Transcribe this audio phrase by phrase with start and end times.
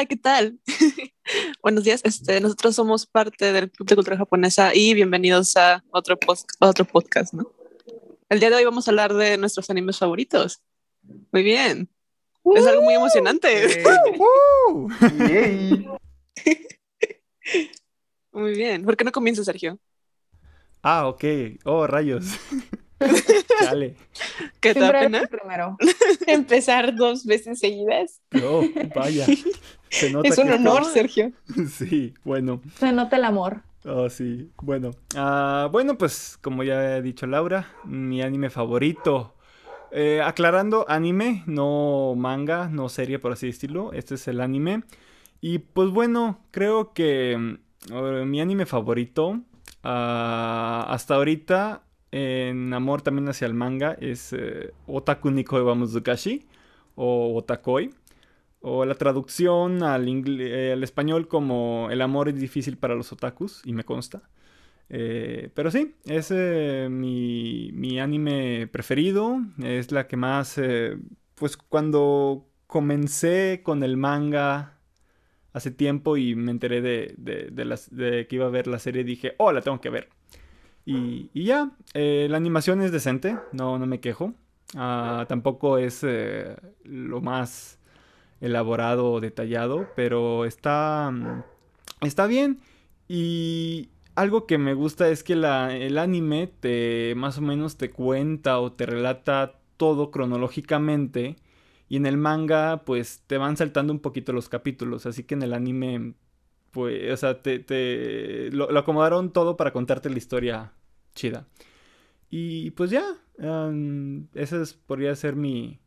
[0.00, 0.58] Hola, ¿qué tal?
[1.62, 2.00] Buenos días.
[2.04, 6.18] Este, nosotros somos parte del Club de Cultura Japonesa y bienvenidos a otro,
[6.58, 7.52] otro podcast, ¿no?
[8.30, 10.62] El día de hoy vamos a hablar de nuestros animes favoritos.
[11.32, 11.90] Muy bien.
[12.56, 13.84] es algo muy emocionante.
[18.32, 18.86] muy bien.
[18.86, 19.78] ¿Por qué no comienza, Sergio?
[20.82, 21.24] Ah, ok.
[21.64, 22.24] Oh, rayos.
[23.60, 23.96] Dale.
[24.60, 25.26] ¿Qué te pena?
[25.26, 25.76] Primero.
[26.26, 28.22] Empezar dos veces seguidas.
[28.42, 28.64] Oh,
[28.94, 29.26] vaya.
[29.90, 31.32] Es un honor, Sergio.
[31.68, 32.60] Sí, bueno.
[32.78, 33.62] Se nota el amor.
[33.84, 34.50] Oh, sí.
[34.62, 34.90] Bueno.
[35.14, 39.34] Uh, bueno, pues como ya he dicho Laura, mi anime favorito.
[39.92, 43.92] Eh, aclarando, anime, no manga, no serie por así decirlo.
[43.92, 44.84] Este es el anime.
[45.40, 47.58] Y pues bueno, creo que
[47.90, 49.40] uh, mi anime favorito uh,
[49.82, 56.46] hasta ahorita en amor también hacia el manga es eh, Otaku Nikoi wa Muzukashi
[56.96, 57.90] o Otakoi.
[58.60, 60.06] O la traducción al,
[60.40, 64.22] eh, al, español como El amor es difícil para los otakus, y me consta.
[64.88, 66.30] Eh, pero sí, es
[66.90, 69.40] mi, anime preferido.
[69.62, 70.60] Es la que más.
[71.34, 74.80] pues cuando comencé con el manga
[75.52, 79.60] hace tiempo y me enteré de, que iba a ver la serie, dije, oh, la
[79.60, 80.08] tengo que ver.
[80.86, 84.34] Y, ya, eh, la animación es decente, no, no me quejo.
[84.76, 87.79] Ah, tampoco es eh, lo más
[88.40, 91.42] elaborado o detallado, pero está, mm,
[92.02, 92.60] está bien.
[93.08, 97.90] Y algo que me gusta es que la, el anime te más o menos te
[97.90, 101.36] cuenta o te relata todo cronológicamente.
[101.88, 105.06] Y en el manga, pues te van saltando un poquito los capítulos.
[105.06, 106.14] Así que en el anime
[106.70, 110.72] pues, o sea, te, lo, acomodaron todo para contarte la historia
[111.14, 111.46] chida.
[112.30, 113.04] Y pues ya,
[113.38, 114.26] um,
[114.86, 115.80] podría ser mi,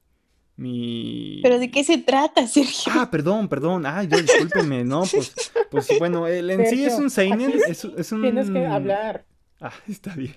[0.56, 1.40] mi...
[1.42, 2.92] ¿Pero de qué se trata, Sergio?
[2.96, 3.86] Ah, perdón, perdón.
[3.86, 5.04] Ay, yo discúlpeme, ¿no?
[5.12, 8.22] Pues, pues bueno, el en sí es un seinen, es, es, un...
[8.22, 9.26] Tienes que hablar.
[9.64, 10.36] Ah, está bien.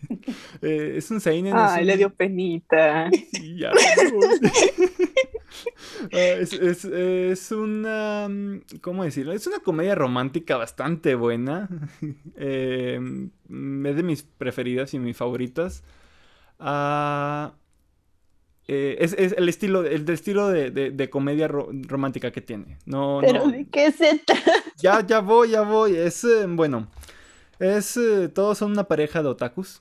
[0.62, 1.53] Eh, es un seinen.
[1.56, 3.10] Ay, le dio penita.
[3.32, 3.72] Sí, ya.
[6.12, 8.28] Ah, es, es, es, una.
[8.82, 9.32] ¿Cómo decirlo?
[9.32, 11.69] Es una comedia romántica bastante buena.
[12.37, 15.82] Eh, es de mis preferidas y mis favoritas.
[16.60, 17.55] Ah,
[18.69, 22.78] eh, es, es, el estilo, el estilo de, de, comedia romántica que tiene.
[22.84, 24.22] No, ¿Pero de qué se?
[24.78, 25.97] Ya, ya voy, ya voy.
[25.97, 26.88] Es, eh, bueno,
[27.59, 27.99] es,
[28.34, 29.81] todos son una pareja de otakus.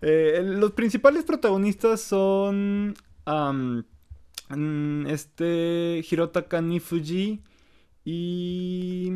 [0.00, 2.94] los principales protagonistas son
[4.56, 7.42] Mm, este Hirotaka Nifuji
[8.04, 9.10] y...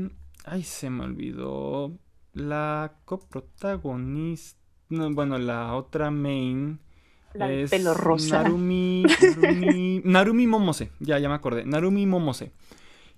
[0.45, 1.99] Ay, se me olvidó.
[2.33, 4.59] La coprotagonista...
[4.89, 6.81] bueno, la otra main...
[7.35, 8.43] es pelo rosa.
[8.43, 9.05] Narumi,
[9.37, 10.91] Narumi, Narumi Momose.
[11.01, 11.65] Ya, ya me acordé.
[11.65, 12.53] Narumi Momose.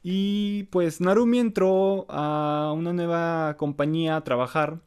[0.03, 4.81] Y pues Narumi entró a una nueva compañía a trabajar.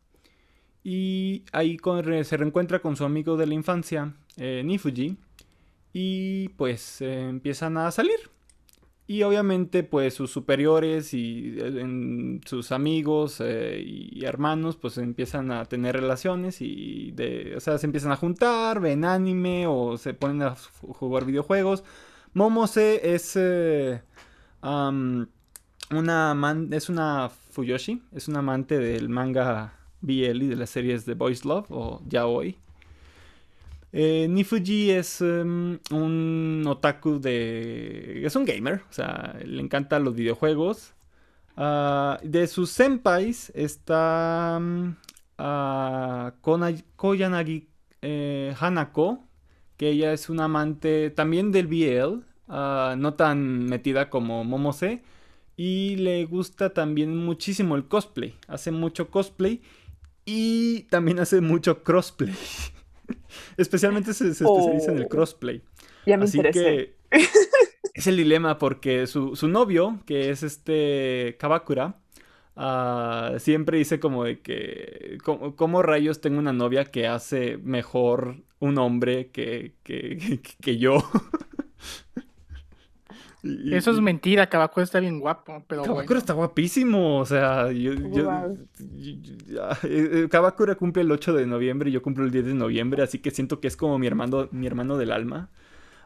[0.84, 1.78] Y ahí
[2.24, 5.18] se reencuentra con su amigo de la infancia, eh, Nifuji
[5.94, 8.31] y pues empiezan a salir.
[9.12, 15.66] Y obviamente pues sus superiores y eh, sus amigos eh, y hermanos pues empiezan a
[15.66, 17.14] tener relaciones y
[17.54, 21.84] o sea, se empiezan a juntar, ven anime o se ponen a jugar videojuegos.
[22.34, 24.02] Momose es eh,
[24.62, 25.28] una
[26.72, 31.44] es una Fuyoshi, es una amante del manga BL y de las series de Boys
[31.44, 32.58] Love o Yaoi.
[33.94, 38.26] Eh, Nifuji es em, un otaku de...
[38.26, 40.94] es un gamer, o sea, le encantan los videojuegos.
[41.58, 44.60] Ah, de sus senpais está
[45.38, 46.32] uh,
[46.96, 47.68] Koyanagi
[48.02, 49.24] eh, Hanako,
[49.78, 55.04] que ella es una amante también del BL, ah, no tan metida como Momose,
[55.58, 59.62] y le gusta también muchísimo el cosplay, hace mucho cosplay
[60.26, 62.34] y también hace mucho crossplay.
[63.58, 65.10] Especialmente se, especializa en el oh.
[65.10, 65.62] crossplay.
[66.06, 66.96] Ya me Así que
[67.94, 72.00] es el dilema porque su, novio, que es este Kabakura,
[72.56, 78.78] ah, siempre dice como de que, ¿cómo, rayos tengo una novia que hace mejor un
[78.78, 81.04] hombre que, que yo?
[83.44, 88.32] Eso es mentira, Kabakura está bien guapo, pero Kabakura está guapísimo, o sea, yo, yo,
[89.00, 89.18] eh,
[89.84, 93.18] eh, Kabakura cumple el 8 de noviembre y yo cumplo el 10 de noviembre, así
[93.18, 95.50] que siento que es como mi hermano, mi hermano del alma.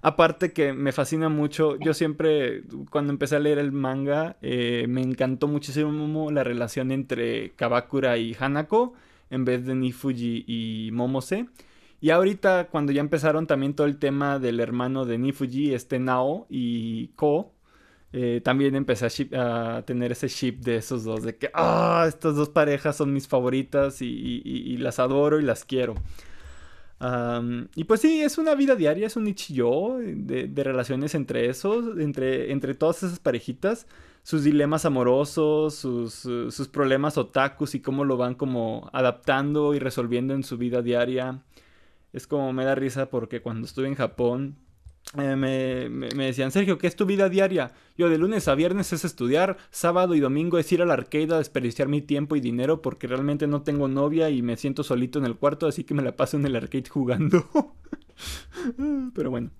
[0.01, 5.01] Aparte que me fascina mucho, yo siempre, cuando empecé a leer el manga, eh, me
[5.01, 8.93] encantó muchísimo la relación entre Kabakura y Hanako,
[9.29, 11.47] en vez de Nifuji y Momose.
[12.05, 16.45] Y ahorita cuando ya empezaron también todo el tema del hermano de Nifuji, este Nao
[16.51, 17.51] y Ko,
[18.13, 22.49] eh, también empecé a, tener ese ship de esos dos, de que, ah, estas dos
[22.49, 25.95] parejas son mis favoritas y, las adoro y las quiero.
[27.75, 31.97] Y pues sí, es una vida diaria, es un yo de, de relaciones entre esos,
[31.97, 33.87] entre, entre todas esas parejitas,
[34.21, 40.35] sus dilemas amorosos, sus, sus problemas otakus y cómo lo van como adaptando y resolviendo
[40.35, 41.41] en su vida diaria.
[42.15, 44.55] Es como me da risa porque cuando estuve en Japón
[45.17, 47.71] eh, me, me- me decían, Sergio, ¿qué es tu vida diaria?
[47.97, 51.37] Yo de lunes a viernes es estudiar, sábado y domingo es ir al arcade a
[51.37, 55.25] desperdiciar mi tiempo y dinero porque realmente no tengo novia y me siento solito en
[55.25, 57.45] el cuarto, así que me la paso en el arcade jugando.
[59.13, 59.51] Pero bueno,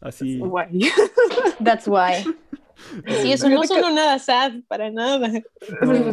[0.00, 0.38] así...
[0.38, 0.88] Guay.
[1.62, 2.24] That's why.
[3.22, 5.30] Sí, eso no sonó nada sad, para nada.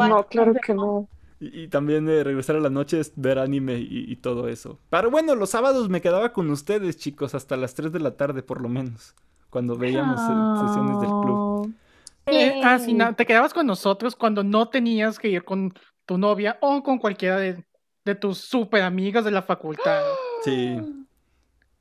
[0.07, 1.09] No, claro que no.
[1.42, 4.78] Y, y también eh, regresar a las noches, ver anime y, y todo eso.
[4.92, 8.44] Pero bueno, los sábados me quedaba con ustedes, chicos, hasta las 3 de la tarde
[8.44, 9.16] por lo menos,
[9.50, 11.74] cuando veíamos eh, sesiones del club.
[12.28, 15.74] Eh, ah, sí, no, te quedabas con nosotros cuando no tenías que ir con
[16.06, 17.66] tu novia o con cualquiera de,
[18.06, 20.02] de tus super amigas de la facultad.
[20.44, 20.76] Sí,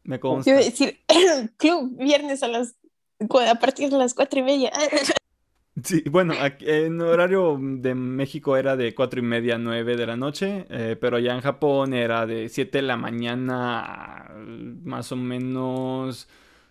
[0.03, 0.51] me consta.
[0.51, 1.01] iba a decir,
[1.57, 2.75] club, viernes a las
[3.49, 4.71] a partir de las cuatro y media.
[5.85, 10.07] Sí, bueno, aquí- en horario de México era de cuatro y media a 9 de
[10.07, 14.35] la noche, eh, pero allá en Japón era de 7 de la mañana a
[14.85, 16.29] más o menos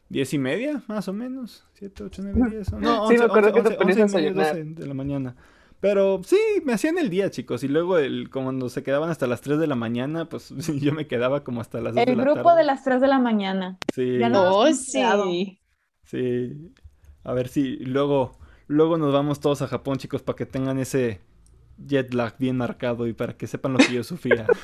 [0.10, 1.66] 10 y media, más o menos.
[1.74, 2.72] 7, 8, 9, 10.
[2.74, 4.66] No, Sí, me 11, acuerdo que te 11, ponías a 11 y media, desayunar.
[4.68, 5.36] 12 de la mañana.
[5.82, 7.64] Pero sí, me hacían el día, chicos.
[7.64, 10.50] Y luego el, cuando se quedaban hasta las 3 de la mañana, pues
[10.84, 12.58] yo me quedaba como hasta las 2 de El la grupo tarde.
[12.60, 13.78] de las 3 de la mañana.
[13.94, 14.18] Sí.
[14.18, 15.60] Ya no- Oh, sí.
[16.04, 16.72] Sí.
[17.24, 18.39] A ver si luego,
[18.70, 21.20] luego nos vamos todos a Japón, chicos, para que tengan ese
[21.86, 24.48] jet lag bien marcado y para que sepan lo que yo sufría.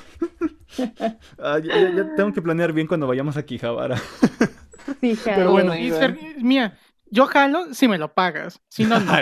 [1.37, 3.97] Ah, ya, ya- ya tengo que planear bien cuando vayamos a Quijabara.
[5.01, 5.51] Sí, Pero claro.
[5.51, 6.77] bueno, my y ser- mía,
[7.09, 8.59] yo jalo si me lo pagas.
[8.69, 9.11] Si no, no.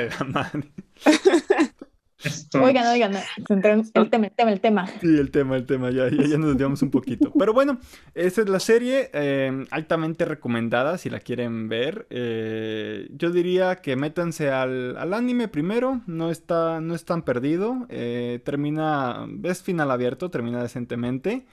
[2.23, 4.87] Esto, Oigan, oigan, el tema, el tema, el tema.
[5.01, 7.31] Sí, el tema, el tema, ya, ya, ya nos desviamos un poquito.
[7.37, 7.79] Pero bueno,
[8.15, 12.07] esa es la serie eh, altamente recomendada si la quieren ver.
[12.09, 17.85] Eh, yo diría que métanse al, al anime primero, no está, no es tan perdido.
[17.89, 21.45] eh, termina, es final abierto, termina decentemente.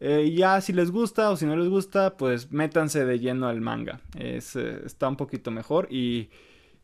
[0.00, 3.60] Eh, ya si les gusta o si no les gusta, pues métanse de lleno al
[3.60, 4.00] manga.
[4.18, 6.28] Es, eh, está un poquito mejor y...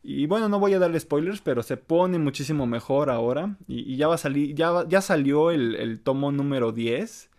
[0.03, 3.55] Y bueno, no voy a darle spoilers, pero se pone muchísimo mejor ahora.
[3.67, 7.29] Y, ya va a salir, ya, ya salió el, el tomo número 10.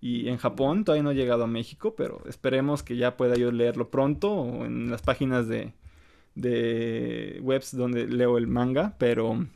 [0.00, 3.52] Y en Japón todavía no ha llegado a México, pero esperemos que ya pueda yo
[3.52, 5.74] leerlo pronto o en las páginas de,
[6.34, 8.96] de webs donde leo el manga.
[8.98, 9.46] Pero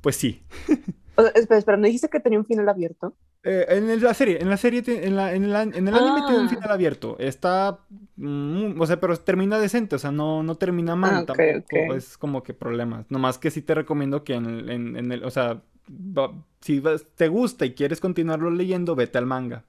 [0.00, 0.42] pues sí.
[1.34, 3.14] Espera, espera, ¿no dijiste que tenía un final abierto?
[3.48, 5.94] Eh, en la serie, en la serie, te- en, la- en el, an- en el
[5.94, 6.50] anime tiene un Ah.
[6.50, 7.16] final abierto.
[7.20, 7.78] Está,
[8.16, 11.94] mm, o sea, pero termina decente, o sea, no, no termina mal Ah, ok, tampoco.
[11.94, 13.06] Es como que problemas.
[13.08, 16.80] Nomás que sí te recomiendo que en, el- en- en el, o sea, va- si
[16.80, 19.62] vas- te gusta y quieres continuarlo leyendo, vete al manga.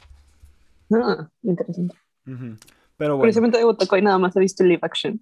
[0.91, 1.95] Ah, interesante.
[2.25, 5.19] Pero bueno, Curiosamente de Botacoy nada más he visto live action.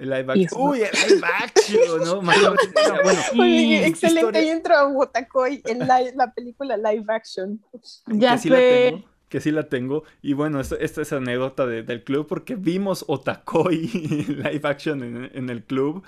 [0.00, 0.46] El live action.
[0.46, 0.64] eso no.
[0.70, 2.22] Uy, el live action, ¿no?
[2.22, 7.60] Bueno, Oye, excelente historia- intro a Wotakoi en la, la película live action.
[8.06, 8.88] Ya que sí la sé.
[8.90, 10.04] tengo, que sí la tengo.
[10.22, 13.86] Y bueno, esto- esta es anécdota de- del club porque vimos Otakoi
[14.28, 16.02] live action en, en el club.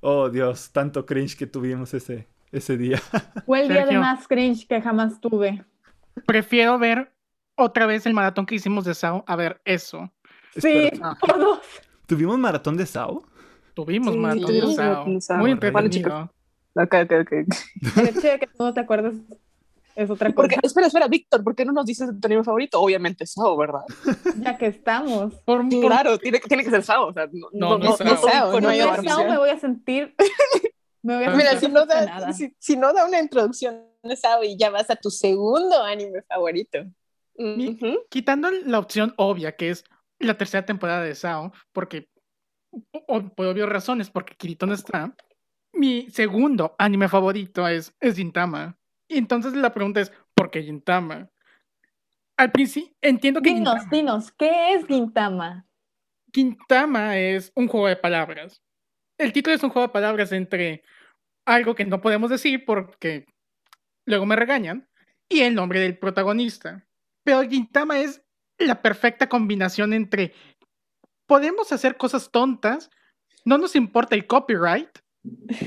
[0.00, 2.98] Oh, Dios, tanto cringe que tuvimos ese, ese día.
[3.46, 4.00] Fue el día de Sergio.
[4.00, 5.64] más cringe que jamás tuve.
[6.26, 7.12] Prefiero ver
[7.56, 10.10] otra vez el maratón que hicimos de Sao a ver eso.
[10.56, 11.60] Sí, Espera, todos.
[12.06, 13.24] ¿Tuvimos maratón de Sao?
[13.74, 14.86] Tuvimos Sí, maratón tuvimos de Sao.
[14.92, 15.36] maratón de Sao.
[15.38, 16.30] Muy Bueno, entretenido.
[16.76, 17.32] Ok, ok, ok.
[17.98, 19.14] El hecho de que no te acuerdas
[19.96, 20.60] es otra ¿Por cosa.
[20.60, 20.66] qué?
[20.66, 22.80] Espera, espera, Víctor, ¿por qué no nos dices tu anime favorito?
[22.80, 23.82] Obviamente Sao, ¿verdad?
[24.40, 25.34] Ya que estamos.
[25.44, 27.08] Por- por- Claro, tiene, que- tiene que ser Sao.
[27.08, 28.16] O sea, no, No, no soy Sao.
[28.28, 30.14] Sao, no hay Cuando otra es Sao me voy a sentir.
[31.02, 34.42] Me voy a Mira, si no, da, si, si no da una introducción de Sao
[34.42, 36.78] y ya vas a tu segundo anime favorito.
[38.08, 39.84] Quitando la opción obvia, que es
[40.18, 42.08] la tercera temporada de Sao, porque,
[43.06, 45.14] o- por obvias razones, porque Kirito no está,
[45.72, 48.78] mi segundo anime favorito es, es Gintama.
[49.08, 51.30] Y entonces la pregunta es, ¿por qué Gintama?
[52.36, 55.66] Al principio, entiendo que Dinos, Gintama, dinos, ¿qué es Gintama?
[56.32, 58.62] Gintama es un juego de palabras.
[59.18, 60.82] El título es un juego de palabras entre
[61.46, 63.26] algo que no podemos decir porque
[64.06, 64.88] luego me regañan
[65.28, 66.86] y el nombre del protagonista.
[67.22, 68.22] Pero Gintama es
[68.58, 70.32] la perfecta combinación entre
[71.26, 72.90] podemos hacer cosas tontas,
[73.44, 74.90] no nos importa el copyright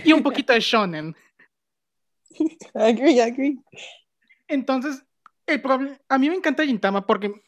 [0.03, 1.15] y un poquito de shonen.
[2.73, 3.57] Agree, agree.
[4.47, 5.03] Entonces,
[5.45, 7.41] el proble- a mí me encanta Gintama porque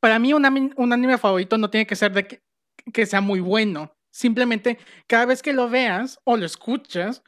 [0.00, 2.42] para mí un, anime favorito no tiene que ser de que,
[2.92, 7.22] que sea muy bueno, Simplemente cada vez que lo veas o lo escuchas,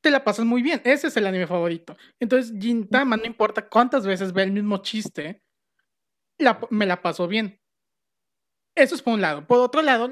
[0.00, 0.82] te la pasas muy bien.
[0.82, 1.96] Ese es el anime favorito.
[2.18, 5.44] Entonces, Gintama, no importa cuántas veces ve el mismo chiste,
[6.38, 7.60] la- me la paso bien.
[8.76, 9.46] Eso es por un lado.
[9.46, 10.10] Por otro lado,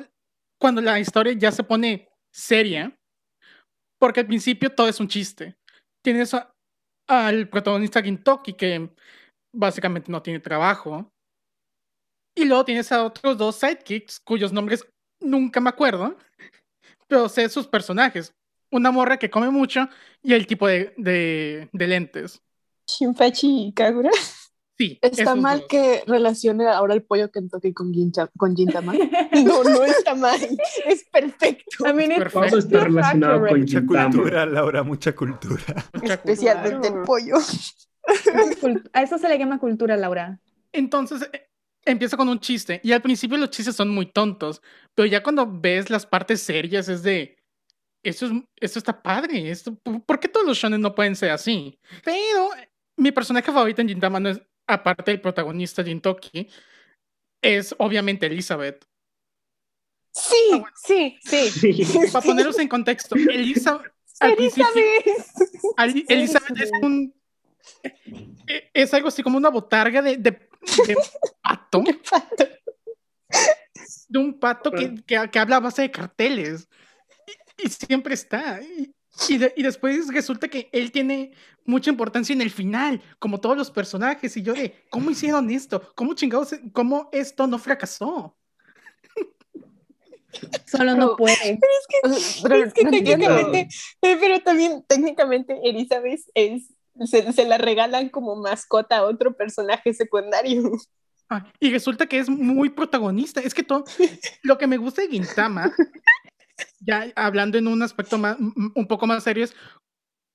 [0.58, 2.96] cuando la historia ya se pone seria,
[4.00, 5.56] porque al principio todo es un chiste.
[6.02, 6.52] Tienes a-
[7.06, 8.90] al protagonista Gintoki, que
[9.54, 11.10] básicamente no tiene trabajo.
[12.36, 14.84] Y luego tienes a otros dos sidekicks, cuyos nombres
[15.20, 16.16] nunca me acuerdo,
[17.08, 18.34] pero sé sus personajes.
[18.72, 19.88] Una morra que come mucho
[20.22, 22.42] y el tipo de, de- lentes.
[22.88, 24.10] Shinpachi y Kagura.
[24.76, 24.98] Sí.
[25.02, 25.68] Está mal dos.
[25.68, 28.92] que relacione ahora el pollo Kentucky con, Gincha, con Gintama.
[29.44, 30.40] No, no está mal.
[30.86, 31.88] Es perfecto.
[31.88, 32.48] I mean, it's Perfecto.
[32.48, 33.60] Todo está relacionado con.
[33.60, 34.10] Mucha Gintama.
[34.10, 35.62] cultura, Laura, mucha cultura.
[35.92, 37.36] Mucha Especialmente el pollo.
[38.92, 40.40] A eso se le llama cultura, Laura.
[40.72, 41.48] Entonces eh,
[41.84, 44.60] empieza con un chiste y al principio los chistes son muy tontos,
[44.94, 47.36] pero ya cuando ves las partes serias es de
[48.02, 49.74] eso es esto está padre, esto
[50.06, 51.78] ¿por qué todos los shonen no pueden ser así?
[52.04, 52.50] Pero
[52.96, 56.48] mi personaje favorito en Gintama no es aparte del protagonista Jintoki
[57.42, 58.84] es obviamente Elizabeth.
[60.12, 61.50] Sí, sí, sí.
[61.50, 61.98] Sí.
[62.12, 65.04] Para poneros en contexto, Elizabeth Elizabeth.
[66.08, 67.12] Elizabeth es un
[68.46, 70.96] e- es algo así como una botarga de, de, de
[71.42, 71.82] pato.
[74.08, 76.68] de un pato que, que, que habla a base de carteles.
[77.58, 78.60] Y, y siempre está.
[78.62, 78.94] Y,
[79.28, 81.32] y de- y después resulta que él tiene
[81.64, 84.36] mucha importancia en el final, como todos los personajes.
[84.36, 85.92] Y yo de, ¿cómo hicieron esto?
[85.94, 88.36] ¿Cómo chingados, cómo esto no fracasó?
[90.66, 91.60] Solo no puede.
[92.42, 93.26] Pero Es que no entiendo.
[93.28, 93.68] técnicamente,
[94.02, 96.72] eh, pero también técnicamente Elizabeth es,
[97.08, 100.72] se, se la regalan como mascota a otro personaje secundario.
[101.30, 103.40] Ah, y resulta que es muy protagonista.
[103.40, 103.84] Es que todo
[104.42, 105.72] lo que me gusta de Gintama,
[106.80, 109.54] ya hablando en un aspecto más, un poco más serio, es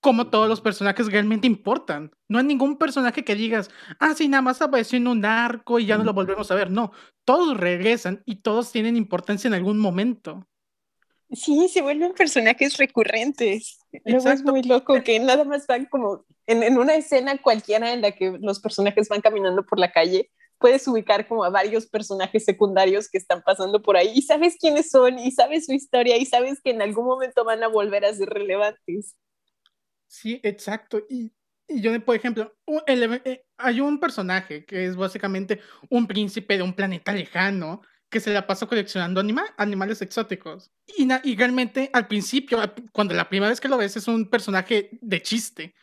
[0.01, 2.11] cómo todos los personajes realmente importan.
[2.27, 5.85] No hay ningún personaje que digas, ah, sí, nada más apareció en un arco y
[5.85, 6.71] ya no lo volvemos a ver.
[6.71, 6.91] No,
[7.25, 10.47] todos regresan y todos tienen importancia en algún momento.
[11.31, 13.79] Sí, se vuelven personajes recurrentes.
[14.03, 18.01] Luego es muy loco que nada más van como en, en una escena cualquiera en
[18.01, 22.45] la que los personajes van caminando por la calle, puedes ubicar como a varios personajes
[22.45, 26.25] secundarios que están pasando por ahí y sabes quiénes son y sabes su historia y
[26.25, 29.15] sabes que en algún momento van a volver a ser relevantes.
[30.07, 31.01] Sí, exacto.
[31.09, 31.31] Y,
[31.67, 32.53] y yo, por ejemplo,
[32.87, 38.19] el eh, hay un personaje que es básicamente un príncipe de un planeta lejano que
[38.19, 40.71] se la pasa coleccionando anima- animales exóticos.
[40.87, 42.59] Y, y realmente al principio,
[42.91, 45.75] cuando la primera vez que lo ves, es un personaje de chiste.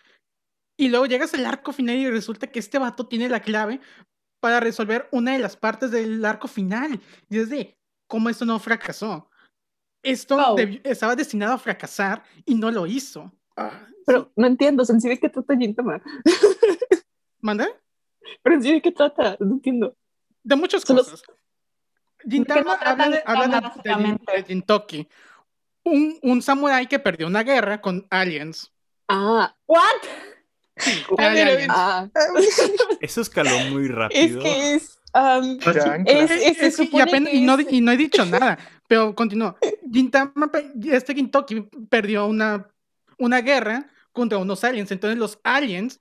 [0.76, 3.80] Y luego llegas al arco final y resulta que este vato tiene la clave
[4.46, 7.00] para resolver una de las partes del arco final.
[7.28, 7.76] Y es de,
[8.06, 9.28] ¿cómo esto no fracasó?
[10.04, 13.32] Esto debi- estaba destinado a fracasar y no lo hizo.
[13.56, 13.72] Ah,
[14.06, 16.00] Pero no entiendo, ¿en sí de qué trata Gintama?
[17.40, 17.66] ¿Manda?
[18.40, 19.96] Pero en sí de qué trata, no entiendo.
[20.44, 21.24] De muchas Solo- cosas.
[22.20, 25.08] Gintama no habla de, de habla de- de, Jintoki,
[25.84, 28.72] un, un samurái que perdió una guerra con aliens.
[29.08, 29.82] Ah, ¿What?
[30.76, 31.48] De A ver, a ver.
[31.54, 31.72] aliens.
[31.74, 32.08] ah.
[33.00, 34.42] Eso escaló muy Es rápido.
[34.42, 34.98] que es...
[35.14, 35.58] um,
[36.06, 38.24] es, Es- se que- y, supone apenas- que y no, es- y no he dicho
[38.26, 39.56] nada, pero continúo.
[39.92, 40.50] Gintama,
[40.84, 42.66] este Gintoki perdió una,
[43.18, 44.90] una guerra contra unos aliens.
[44.90, 46.00] Entonces los aliens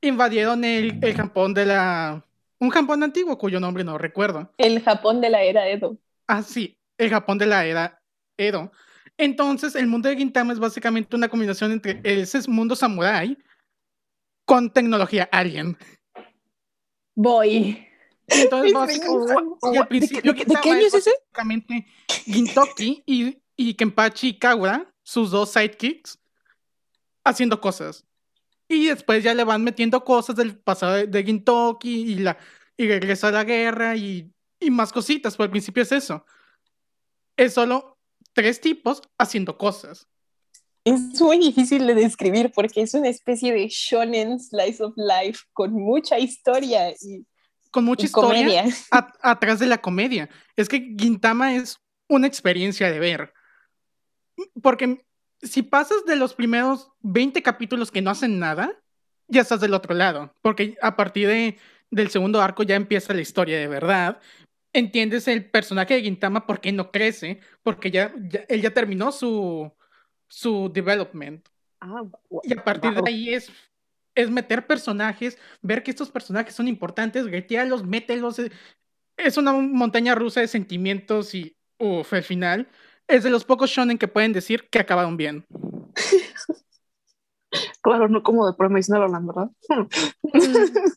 [0.00, 2.24] invadieron el, el Japón de la...
[2.58, 4.52] Un Japón antiguo cuyo nombre no recuerdo.
[4.58, 5.96] el Japón de la era Edo.
[6.26, 8.00] Ah, sí, el Japón de la era
[8.38, 8.72] Edo.
[9.18, 13.36] Entonces, el mundo de Gintama es básicamente una combinación entre ese mundo samurái
[14.44, 15.76] con tecnología alien.
[17.14, 17.86] Voy.
[18.26, 20.76] Y entonces, Es básicamente, muy- y al ¿De, principio qué- de qué- de qué Gintama
[20.76, 21.10] año es ese?
[21.10, 21.86] básicamente
[22.24, 26.18] Gintoki y, y Kenpachi Kagura, sus dos sidekicks,
[27.22, 28.04] haciendo cosas.
[28.66, 32.38] Y después ya le van metiendo cosas del pasado de, de Gintoki y, la,
[32.78, 36.24] y regresa a la guerra y, y más cositas, pero al principio es eso.
[37.36, 37.98] Es solo
[38.32, 40.08] tres tipos haciendo cosas.
[40.84, 45.72] Es muy difícil de describir porque es una especie de shonen slice of life con
[45.72, 47.24] mucha historia y,
[47.70, 48.64] Con mucha y historia comedia.
[48.90, 50.28] a- atrás de la comedia.
[50.56, 53.32] Es que Gintama es una experiencia de ver.
[54.62, 55.06] Porque
[55.40, 58.70] si pasas de los primeros 20 capítulos que no hacen nada,
[59.28, 60.34] ya estás del otro lado.
[60.42, 61.56] Porque a partir de,
[61.90, 64.20] del segundo arco ya empieza la historia de verdad.
[64.74, 69.12] Entiendes el personaje de Gintama por qué no crece, porque ya, ya- él ya terminó
[69.12, 69.72] su,
[70.34, 71.48] su development.
[71.80, 72.02] Ah,
[72.42, 73.04] Y a partir Wow.
[73.04, 73.50] de ahí es,
[74.16, 78.38] es meter personajes, ver que estos personajes son importantes, gatearlos, mételos.
[78.40, 78.50] eh,
[79.16, 82.68] Es una montaña rusa de sentimientos y, uf, el final,
[83.06, 85.44] es de los pocos shonen que pueden decir que acabaron bien.
[87.82, 89.50] Claro, no como de Promise Neverland, ¿verdad?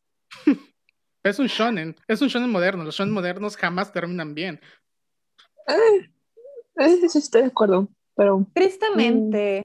[1.23, 2.85] Es un shonen, es un shonen moderno.
[2.85, 4.61] Los shonen modernos jamás terminan bien.
[5.67, 6.09] Eh,
[6.77, 8.45] eh, sí, estoy de acuerdo, pero...
[8.53, 9.63] Tristemente.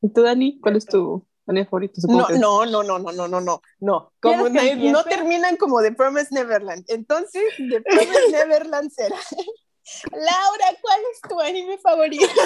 [0.00, 0.58] ¿Y tú, Dani?
[0.60, 2.00] ¿Cuál es tu anime favorito?
[2.08, 4.12] No, no, no, no, no, no, no, no, no.
[4.20, 6.84] Como ¿Quieres que no, no terminan como The Promised Neverland.
[6.88, 9.16] Entonces, The Promised Neverland será.
[10.12, 12.26] Laura, ¿cuál es tu anime favorito?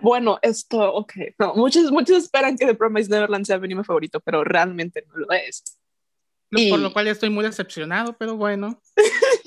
[0.00, 1.12] Bueno, esto, ok.
[1.38, 5.16] No, muchos, muchos esperan que The Promise Neverland sea mi anime favorito, pero realmente no
[5.18, 5.78] lo es.
[6.52, 8.80] Y- Por lo cual estoy muy decepcionado, pero bueno.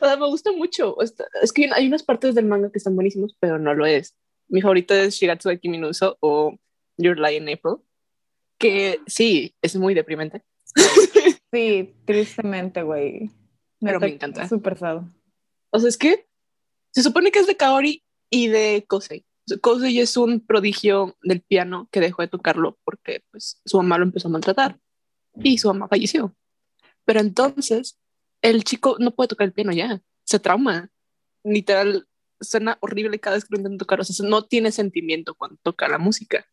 [0.00, 0.96] O sea, me gusta mucho.
[1.00, 4.16] Es que hay unas partes del manga que están buenísimos, pero no lo es.
[4.48, 5.80] Mi favorito es Shigatsu de Kimi
[6.20, 6.58] o
[6.96, 7.76] Your Lie in April,
[8.58, 10.42] que sí, es muy deprimente.
[11.50, 13.30] Sí, tristemente, güey.
[13.80, 14.46] Pero me encanta.
[14.46, 15.00] Súper sad.
[15.70, 16.26] O sea, es que
[16.90, 19.24] se supone que es de Kaori y de Kosei.
[19.62, 24.04] Kosei es un prodigio del piano que dejó de tocarlo porque pues, su mamá lo
[24.04, 24.78] empezó a maltratar
[25.42, 26.36] y su mamá falleció.
[27.06, 27.98] Pero entonces
[28.42, 30.90] el chico no puede tocar el piano ya, se trauma.
[31.44, 32.06] Literal,
[32.40, 34.00] suena horrible cada vez que lo intenta tocar.
[34.00, 36.46] O sea, no tiene sentimiento cuando toca la música.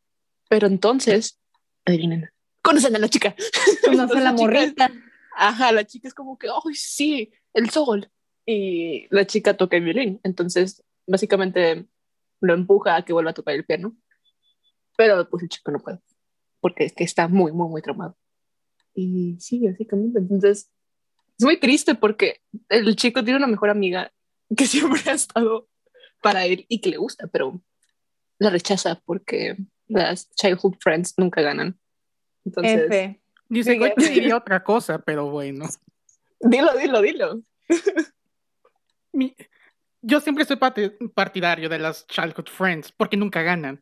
[0.49, 1.39] Pero entonces,
[1.85, 2.29] adivinen,
[2.61, 3.35] conocen a la chica.
[3.83, 4.91] Conoce Entonces, la morrita.
[5.35, 7.31] Ajá, la chica es como que, ¡ay, sí!
[7.53, 8.09] El sol.
[8.45, 10.19] Y la chica toca el violín.
[10.23, 11.87] Entonces, básicamente
[12.41, 13.95] lo empuja a que vuelva a tocar el piano.
[14.97, 15.99] Pero pues el chico no puede.
[16.61, 18.17] Porque es que está muy, muy, muy traumado.
[18.93, 20.19] Y sí, básicamente.
[20.19, 20.71] Entonces,
[21.37, 24.11] es muy triste porque el chico tiene una mejor amiga
[24.55, 25.67] que siempre ha estado
[26.21, 27.61] para él y que le gusta, pero
[28.39, 29.55] la rechaza porque
[29.87, 31.79] las childhood friends nunca ganan.
[32.45, 33.21] Entonces, F.
[33.95, 35.67] Que diría otra cosa, pero bueno.
[36.39, 37.41] dilo, dilo, dilo.
[39.11, 39.35] Mi-
[40.01, 43.79] Yo siempre soy parti- partidario de las childhood friends porque nunca ganan.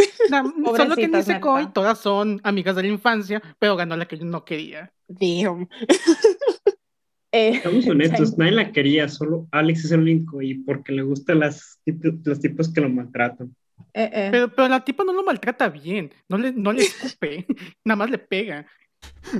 [0.76, 1.72] Solo que Nisekoi neta.
[1.72, 4.92] todas son amigas de la infancia, pero ganó la que yo no quería.
[5.08, 5.68] Damn.
[7.32, 11.38] Eh, Estamos honestos, nadie la quería, solo Alex es el único y porque le gustan
[11.38, 11.78] las,
[12.24, 13.54] los tipos que lo maltratan.
[13.94, 14.28] eh, eh.
[14.32, 17.46] Pero, pero la tipa no lo maltrata bien, no le, no le escupe,
[17.84, 18.66] nada más le pega.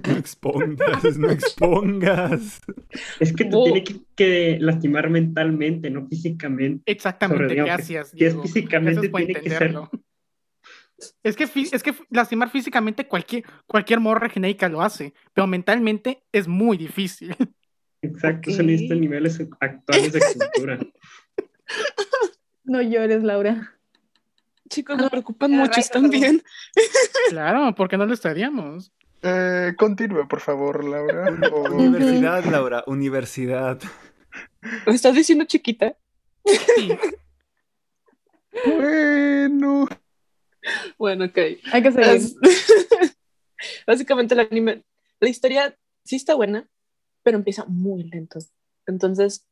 [0.06, 2.60] No expongas, no expongas.
[3.18, 3.64] Es que te Oh.
[3.64, 6.84] tiene que, que lastimar mentalmente, no físicamente.
[6.90, 8.12] Exactamente, Sobre, digamos, gracias.
[8.16, 9.90] que es físicamente, Gracias por tiene que ser- entenderlo.
[11.22, 16.46] Es que, es que lastimar físicamente cualquier, cualquier morra genérica lo hace, pero mentalmente es
[16.48, 17.34] muy difícil.
[18.02, 18.56] Exacto, Ok.
[18.56, 20.78] son estos niveles actuales de cultura.
[22.64, 23.74] No llores, Laura.
[24.68, 26.42] Chicos, me preocupan Ah, mucho, rayos, ¿están bien?
[27.28, 28.92] Claro, porque no lo estaríamos.
[29.22, 31.26] Eh, continúe, por favor, Laura.
[31.52, 33.80] O- Universidad, Laura, universidad.
[34.86, 35.96] ¿Me estás diciendo chiquita?
[36.76, 36.90] Sí,
[38.64, 39.88] Bueno.
[40.98, 41.38] Bueno, ok.
[41.72, 42.10] Hay que seguir.
[42.10, 42.36] Es-
[43.86, 44.84] Básicamente el anime,
[45.20, 46.68] la historia sí está buena,
[47.22, 48.38] pero empieza muy lento.
[48.86, 49.46] Entonces,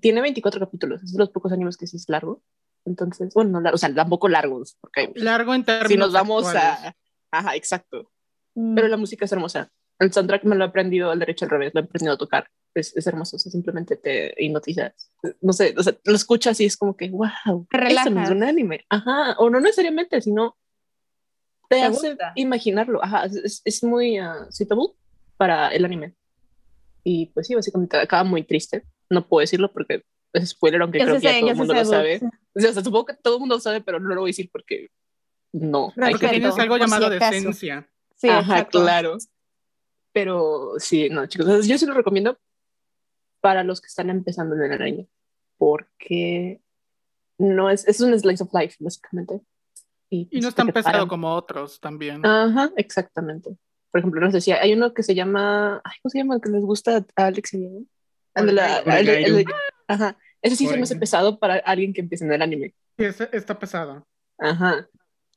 [0.00, 2.42] tiene 24 capítulos, es de los pocos animes que sí es largo.
[2.84, 6.46] Entonces, bueno, no largo, o sea, tampoco largos, porque largo en términos si nos vamos
[6.46, 6.94] actuales.
[7.32, 7.38] a...
[7.38, 8.10] Ajá, exacto.
[8.54, 8.74] Mm.
[8.74, 9.70] Pero la música es hermosa.
[10.00, 12.48] El soundtrack me lo he aprendido al derecho al revés, lo he aprendido a tocar.
[12.74, 14.94] Es, es hermoso, o sea, simplemente te hipnotiza.
[15.40, 18.30] No sé, o sea, lo escuchas y es como que, wow, Te esto no es
[18.30, 18.84] un anime.
[18.88, 20.56] Ajá, o no necesariamente, sino
[21.68, 22.32] te, Te hace gusta.
[22.34, 23.04] imaginarlo.
[23.04, 24.86] Ajá, es- es, muy ah, suitable
[25.36, 26.14] para el anime.
[27.04, 28.84] Y pues sí, básicamente acaba muy triste.
[29.10, 31.56] No puedo decirlo porque es spoiler, aunque Ya creo se que ya sé, todo el
[31.56, 32.18] mundo lo sé, sabe.
[32.20, 32.68] Dulce.
[32.70, 34.48] O sea, supongo que todo el mundo lo sabe, pero no lo voy a decir
[34.52, 34.88] porque
[35.52, 35.86] no.
[35.96, 36.30] Hay Porque Respeto.
[36.30, 37.32] tienes algo si llamado acaso.
[37.34, 37.90] decencia.
[38.16, 38.80] Sí, Ajá, exacto.
[38.82, 39.18] claro.
[40.12, 42.38] Pero sí, no, chicos, yo sí lo recomiendo
[43.40, 45.04] para los que están empezando en el araña,
[45.56, 46.60] porque
[47.38, 49.40] no es, es un slice of life, básicamente.
[50.10, 52.24] Y pues, no es que tan te pesado como otros también.
[52.26, 53.56] Ajá, exactamente.
[53.90, 56.34] Por ejemplo, no sé si hay uno que se llama, ay, ¿cómo se llama?
[56.36, 57.86] El que les gusta a Alex y a mí.
[59.88, 62.74] Ajá, ese sí se me hace pesado para alguien que empiece en el anime.
[62.98, 64.06] Sí, ese está pesado.
[64.38, 64.88] Ajá.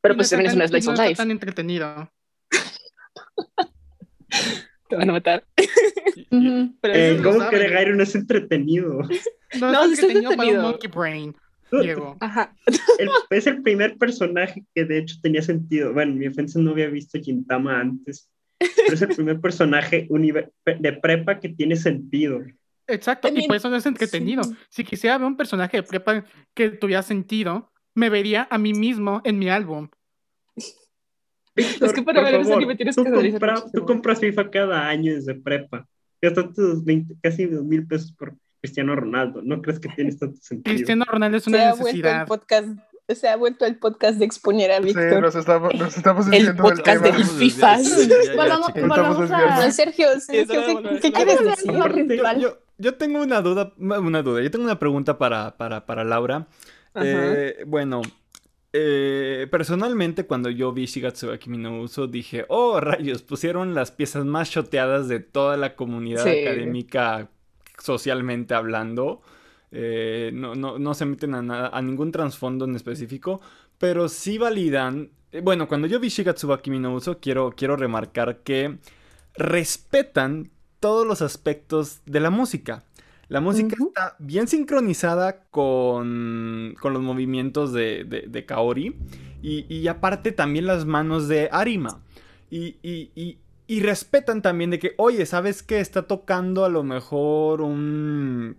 [0.01, 1.17] Pero Y no pues está también es un y slice no of está life.
[1.17, 2.11] tan entretenido.
[4.89, 5.43] Te van a matar.
[6.29, 7.49] Pero Eh, lo ¿Cómo saben.
[7.59, 8.99] que Regairo no es entretenido?
[9.59, 11.35] No, No, es está entretenido para un monkey brain,
[11.71, 12.17] Diego.
[12.19, 12.55] Ajá.
[12.97, 15.93] El- es el primer personaje que de hecho tenía sentido.
[15.93, 20.93] Bueno, mi ofensa no había visto Gintama antes, pero es el primer personaje univer- de
[20.93, 22.41] prepa que tiene sentido.
[22.87, 24.43] Exacto, y por eso no es entretenido.
[24.43, 24.55] sí.
[24.69, 29.21] Si quisiera ver un personaje de prepa que tuviera sentido, me vería a mí mismo
[29.23, 29.87] en mi álbum.
[31.55, 34.49] Víctor, Es que para ver ese favor, anime tienes tú, que compra- tú compras FIFA
[34.49, 35.85] cada año desde prepa.
[36.55, 39.41] tus 20, casi dos mil pesos por Cristiano Ronaldo.
[39.43, 40.73] ¿No crees que tienes tanto sentido?
[40.75, 42.27] Cristiano Ronaldo es Se una ha vuelto el necesidad.
[42.27, 42.67] podcast,
[43.09, 45.21] se ha vuelto el podcast de exponer a Sí, Víctor.
[45.21, 47.15] nos estamos, nos estamos El del podcast tema.
[47.17, 47.77] del FIFA.
[48.35, 49.71] Volvamos- volvamos a...
[49.71, 50.45] Sergio, ¿qué,
[51.11, 51.71] quieres decir?
[51.75, 52.39] Aparte.
[52.39, 56.47] Yo, yo tengo una duda, una duda, yo tengo una pregunta para, para, para Laura.
[56.95, 58.01] Eh, bueno,
[58.73, 63.91] eh, personalmente cuando yo vi Shigatsu wa Kimi no Uso dije, oh rayos, pusieron las
[63.91, 66.41] piezas más choteadas de toda la comunidad Sí.
[66.41, 67.29] académica
[67.79, 69.21] socialmente hablando.
[69.71, 73.41] Eh, no, no, no se meten a, nada- a ningún trasfondo en específico,
[73.77, 75.09] pero sí validan.
[75.31, 78.77] eh, Bueno, cuando yo vi Shigatsu wa Kimi no Uso, quiero, quiero remarcar que
[79.35, 82.83] respetan todos los aspectos de la música.
[83.33, 88.95] La música está bien sincronizada con, con los movimientos de, de- de Kaori
[89.41, 92.01] y, y aparte también las manos de Arima.
[92.51, 95.79] Y, y- y- y respetan también de que, oye, ¿sabes qué?
[95.79, 98.55] Está tocando a lo mejor un,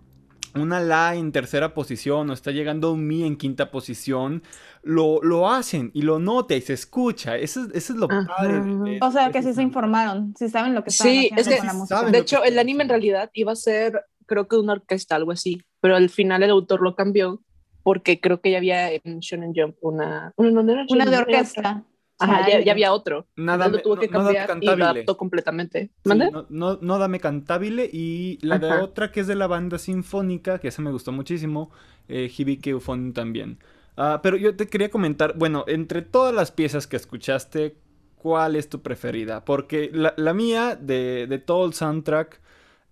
[0.55, 4.43] una La en tercera posición o está llegando un Mi en quinta posición.
[4.83, 7.37] Lo, lo hacen y lo nota y se escucha.
[7.37, 8.27] Eso, es- eso es lo Ajá.
[8.27, 8.55] padre.
[8.61, 11.41] de- O sea, de que sí se informaron, sí saben lo que estaban Sí, haciendo
[11.43, 12.03] es que con la sí música.
[12.11, 15.63] De hecho, el anime en realidad iba a ser, creo que una orquesta, algo así,
[15.81, 17.41] pero al final el autor lo cambió
[17.83, 20.33] porque creo que ya había en Shonen Jump una...
[20.37, 21.37] Una, no, no era Una Shonen de era otra.
[21.39, 21.85] orquesta.
[22.17, 22.65] Ajá, ya, Chale.
[22.65, 23.27] ya había otro.
[23.37, 24.85] Nada, Entonces tuvo no- que no cambiar y lo cantabile.
[24.85, 25.91] adaptó completamente.
[26.05, 26.31] Sí, ¿Mande?
[26.31, 30.59] no, no, no dame cantabile y la de otra que es de la banda sinfónica,
[30.61, 31.71] que esa me gustó muchísimo,
[32.09, 33.59] eh, Hibike Euphonium también.
[33.97, 37.77] Ah, pero yo te quería comentar, bueno, entre todas las piezas que escuchaste,
[38.17, 39.45] ¿cuál es tu preferida?
[39.45, 42.41] Porque la, la mía, de, de todo el soundtrack,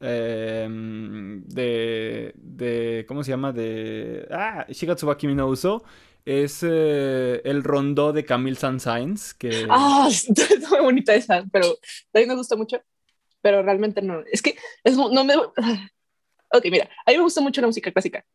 [0.03, 3.53] eh, de, de, ¿cómo se llama?
[3.53, 5.85] De, ah, Shigatsu wa Kimi no Uso,
[6.25, 9.67] es eh, el rondó de Camille Saint-Saëns, que...
[9.69, 11.79] Ah, está muy bonita esa, pero
[12.11, 12.83] también me gusta mucho,
[13.41, 14.23] pero realmente no.
[14.31, 15.35] Es que es, no me...
[16.55, 18.27] Ok, mira, a mí me gusta mucho la música clásica.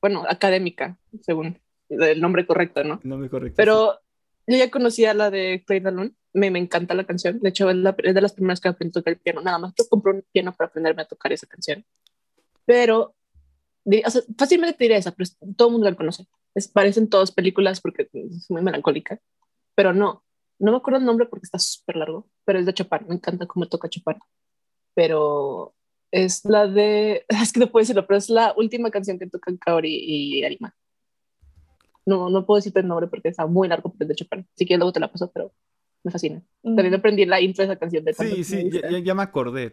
[0.00, 3.00] Bueno, académica, según el nombre correcto, ¿no?
[3.04, 3.56] No me correcto.
[3.56, 4.00] Pero
[4.46, 6.12] yo ya conocía la de Play the Alone.
[6.34, 7.40] Me, me encanta la canción.
[7.40, 9.40] De hecho, es, la- es de las primeras que aprendí a tocar el piano.
[9.40, 11.84] Nada más que compré un piano para aprenderme a tocar esa canción.
[12.66, 13.14] Pero,
[14.06, 16.26] o sea, fácilmente te diré esa, pero todo el mundo la conoce.
[16.54, 19.20] Es, parecen todas películas porque es muy melancólica.
[19.76, 20.24] Pero no,
[20.58, 22.28] no me acuerdo el nombre porque está súper largo.
[22.44, 23.06] Pero es de Chopin.
[23.08, 24.18] Me encanta cómo toca Chopin.
[24.94, 25.74] Pero
[26.10, 27.24] es la de.
[27.42, 30.74] Es que no puedo decirlo, pero es la última canción que tocan Kaori y Arima.
[32.06, 34.46] No, no puedo decirte el nombre porque está muy largo, pero es de Chopin.
[34.54, 35.52] Así que luego te la paso, pero
[36.04, 36.42] me fascina.
[36.62, 39.72] También aprendí la intro de esa canción de Sí, sí, ya, ya- ya me acordé.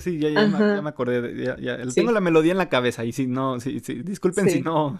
[0.00, 0.76] Sí, ya, ya, me, Ajá.
[0.76, 1.22] ya me acordé.
[1.22, 1.84] de- ya- ya.
[1.88, 1.94] Sí.
[1.94, 4.02] Tengo la melodía en la cabeza y sí, no, sí, sí.
[4.02, 4.54] Disculpen Sí.
[4.58, 4.90] si no,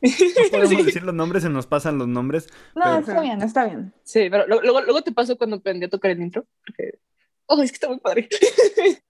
[0.00, 0.10] no
[0.50, 0.82] podemos Sí.
[0.84, 2.48] decir los nombres, se nos pasan los nombres.
[2.76, 3.92] No, Pero- está bien, está bien.
[4.04, 6.98] Sí, pero luego, luego te paso cuando aprendí a tocar el intro, porque,
[7.46, 8.28] oh, es que está muy padre.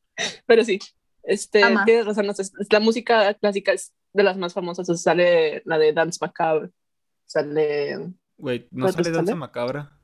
[0.46, 0.78] pero sí,
[1.24, 1.84] este, Ama.
[1.84, 5.12] tienes razón, o sea, es- la música clásica es de las más famosas, o sea,
[5.12, 6.70] sale la de Dance Macabre,
[7.26, 9.16] sale, Güey, ¿no ¿Cuál sale sale?
[9.16, 9.98] danza macabra?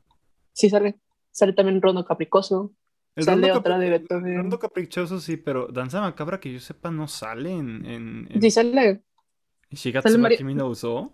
[0.58, 0.98] Sí sale,
[1.30, 2.72] sale también Rondo Capricoso,
[3.16, 6.90] El Sale rondo, otra capri- de rondo caprichoso sí, pero danza macabra que yo sepa
[6.90, 9.02] no sale en, en, en sí sale,
[9.70, 11.12] Shigatsu sale Kimi no Uso.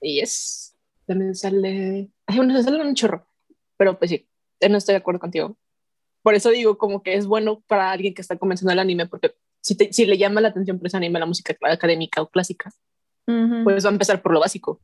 [0.00, 0.76] y es,
[1.06, 3.26] también sale, ay, bueno, sale un chorro,
[3.76, 4.28] pero pues sí,
[4.60, 5.56] eh, no estoy de acuerdo contigo.
[6.22, 9.34] Por eso digo como que es bueno para alguien que está comenzando el anime, porque
[9.60, 12.70] si, te- si le llama la atención por ese anime la música académica o clásica,
[13.26, 13.64] Ujú.
[13.64, 14.80] pues va a empezar por lo básico.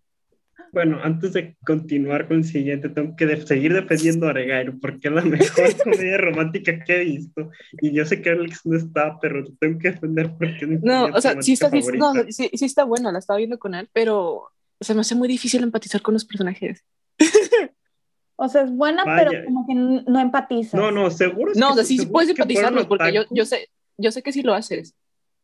[0.73, 5.09] Bueno, antes de continuar con el siguiente, tengo que de- seguir defendiendo a Oregairo porque
[5.09, 7.51] es la mejor comedia romántica que he visto.
[7.81, 11.07] Y yo sé que Alex no está, pero tengo que defender porque es mi No,
[11.07, 13.89] o sea, sí está, sí, no, sí, sí está buena, la estaba viendo con él,
[13.93, 14.45] pero
[14.81, 16.85] se me hace muy difícil empatizar con los personajes.
[18.43, 19.29] O sea, es buena, Vaya.
[19.29, 20.73] pero como que no empatizas.
[20.73, 21.53] No, no, seguro.
[21.53, 24.23] es No, que- o sea, sí, sí puedes fueron porque yo, yo, sé, yo sé
[24.23, 24.95] que sí lo haces.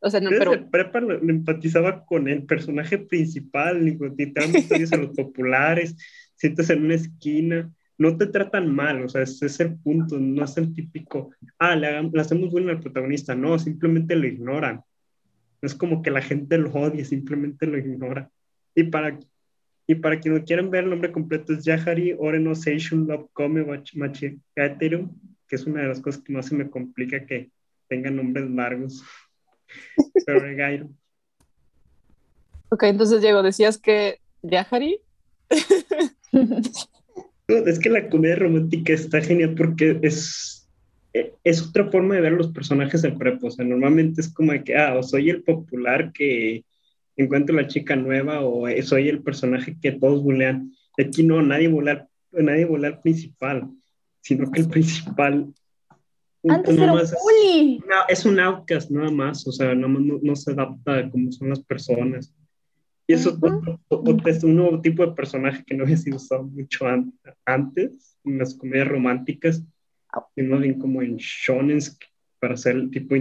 [0.06, 4.74] O sea, no, Desde pero prepa lo, lo empatizaba con el personaje principal, digo, literalmente
[4.74, 5.96] odias a los populares,
[6.36, 10.44] sientes en una esquina, no te tratan mal, o sea, ese es el punto, no
[10.44, 14.76] es el típico, ah, le, le hacemos bullying al protagonista, no, simplemente lo ignoran.
[15.60, 18.30] No es como que la gente lo odie, simplemente lo ignora.
[18.76, 19.18] Y para,
[19.88, 23.64] y para quienes quieran ver el nombre completo es Yahari Oreno Seishun Love Kome
[23.94, 25.10] Machigateru,
[25.48, 27.50] que es una de las cosas que más se me complica que
[27.88, 29.02] tengan nombres largos.
[30.26, 30.88] Pero Regairo.
[32.68, 35.00] Ok, entonces Diego, decías que Yahari.
[37.48, 40.68] No, es que la comedia romántica está genial porque es,
[41.44, 43.46] es otra forma de ver los personajes del prepo.
[43.46, 46.64] O sea, normalmente es como de que, ah, o soy el popular que
[47.16, 50.72] encuentro la chica nueva o soy el personaje que todos bulean.
[50.96, 53.70] Y Aquí no, nadie bulea, nadie bulea al principal,
[54.20, 55.54] sino que el principal
[56.54, 57.10] Antes era un es-.
[57.88, 57.94] No,
[58.26, 61.60] un outcast nada más, o sea, más no, no se adapta a cómo son las
[61.60, 62.32] personas.
[63.08, 66.16] Y eso es otro- otro- es un nuevo tipo de personaje que no había sido
[66.16, 67.12] usado mucho an-
[67.44, 69.62] antes, en las comedias románticas,
[70.34, 71.98] sino bien como en shonens
[72.40, 73.14] para hacer el tipo,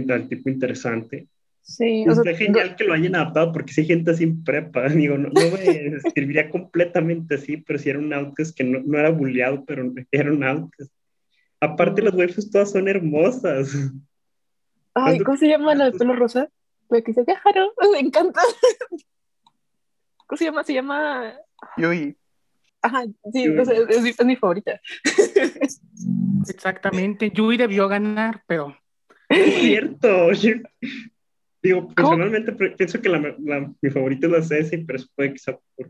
[0.50, 1.28] interesante.
[1.62, 4.88] Sí, o sea, está genial que lo hayan adaptado porque si hay gente en prepa,
[4.88, 8.98] digo, no, no me escribiría completamente así, pero si era un outcast que no, no
[8.98, 10.92] era bulleado, pero era un outcast.
[11.60, 13.74] Aparte, las waifus todas son hermosas.
[14.94, 16.48] Ay, ¿cómo se llama la de pelo rosa?
[16.88, 18.40] La que se viajaron, me encanta.
[20.26, 20.64] ¿Cómo se llama?
[20.64, 21.34] Se llama.
[21.76, 22.16] Yui.
[22.82, 24.80] Ajá, sí, o sea, es, mi- es mi favorita.
[26.48, 27.30] Exactamente.
[27.30, 28.76] Yui debió ganar, pero
[29.28, 30.32] Es cierto.
[30.32, 30.52] yo-
[31.62, 35.32] digo, personalmente pre- pienso que la, la- mi favorita es la Ceci, pero eso puede
[35.32, 35.86] que sea por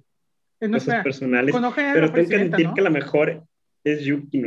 [0.61, 1.03] no cosas espera.
[1.03, 1.55] personales.
[1.55, 2.75] Pero tengo que admitir ¿no?
[2.75, 3.43] que la mejor
[3.85, 4.43] es Yuki,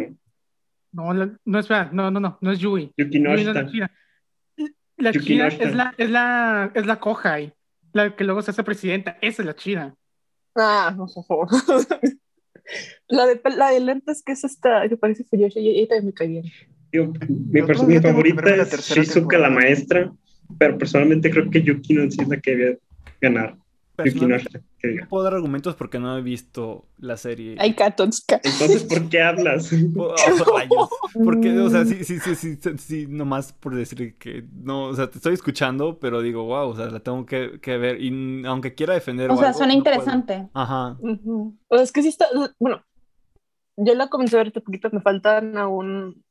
[0.92, 1.14] ¿no?
[1.14, 2.92] No, la- no, espera, no, no, no, no es Yui.
[2.98, 3.92] Yuki no Yui no es la chida.
[4.98, 5.48] La Noshita.
[5.48, 7.54] es la, es la, es la Kohai,
[7.94, 9.18] la que luego se hace presidenta.
[9.22, 9.96] Esa es la chida.
[10.56, 10.96] Ah,
[13.08, 16.14] la de, la de lentes que es esta, que parece Fuyoshi, y ella también me
[16.14, 16.44] cae bien.
[16.92, 20.12] Mi, Yo favorita es Shizuka, la maestra,
[20.58, 22.80] pero personalmente creo que Yuki no sí es la que debe
[23.22, 23.56] ganar.
[24.04, 24.69] Yuki no Personalmente.
[24.84, 27.56] No puedo dar argumentos porque no he visto la serie.
[27.60, 28.40] Ay, Katonska.
[28.44, 29.70] Entonces, ¿por qué hablas?
[29.98, 30.16] Oh,
[30.56, 30.90] rayos.
[31.24, 34.96] Porque, o sea, sí, sí, sí, sí, sí, sí, nomás por decir que no, o
[34.96, 38.02] sea, te estoy escuchando, pero digo, wow, o sea, la tengo que, que ver.
[38.02, 39.96] Y aunque quiera defender O sea, algo, suena no puedo.
[39.96, 40.50] interesante.
[40.54, 40.98] Ajá.
[41.00, 41.58] Ujú.
[41.68, 42.28] O sea, es que sí está,
[42.60, 42.84] bueno,
[43.78, 46.24] yo la comencé a ver este poquito, me faltan aún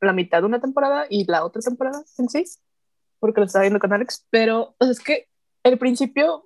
[0.00, 2.44] la mitad de una temporada y la otra temporada en sí,
[3.18, 5.26] porque lo estaba viendo con Alex, pero o sea, es que
[5.64, 6.45] el principio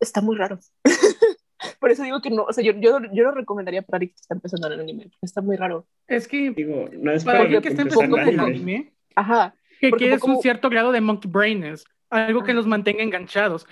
[0.00, 0.58] está muy raro.
[1.80, 4.20] Por eso digo que no, o sea, yo, yo, yo lo recomendaría para alguien que
[4.20, 5.86] está empezando en el anime, porque está muy raro.
[6.06, 8.92] Es que Digo, no es para alguien que está empezando con el anime.
[9.14, 13.66] Ajá, que quieres poco- un cierto grado de monkey brains, algo que los mantenga enganchados.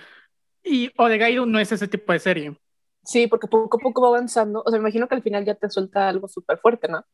[0.63, 2.57] Y Oregairu no es ese tipo de serie.
[3.03, 5.53] sí, porque poco a poco va avanzando, o sea, me imagino que al final ya
[5.55, 7.05] te suelta algo súper fuerte, ¿no?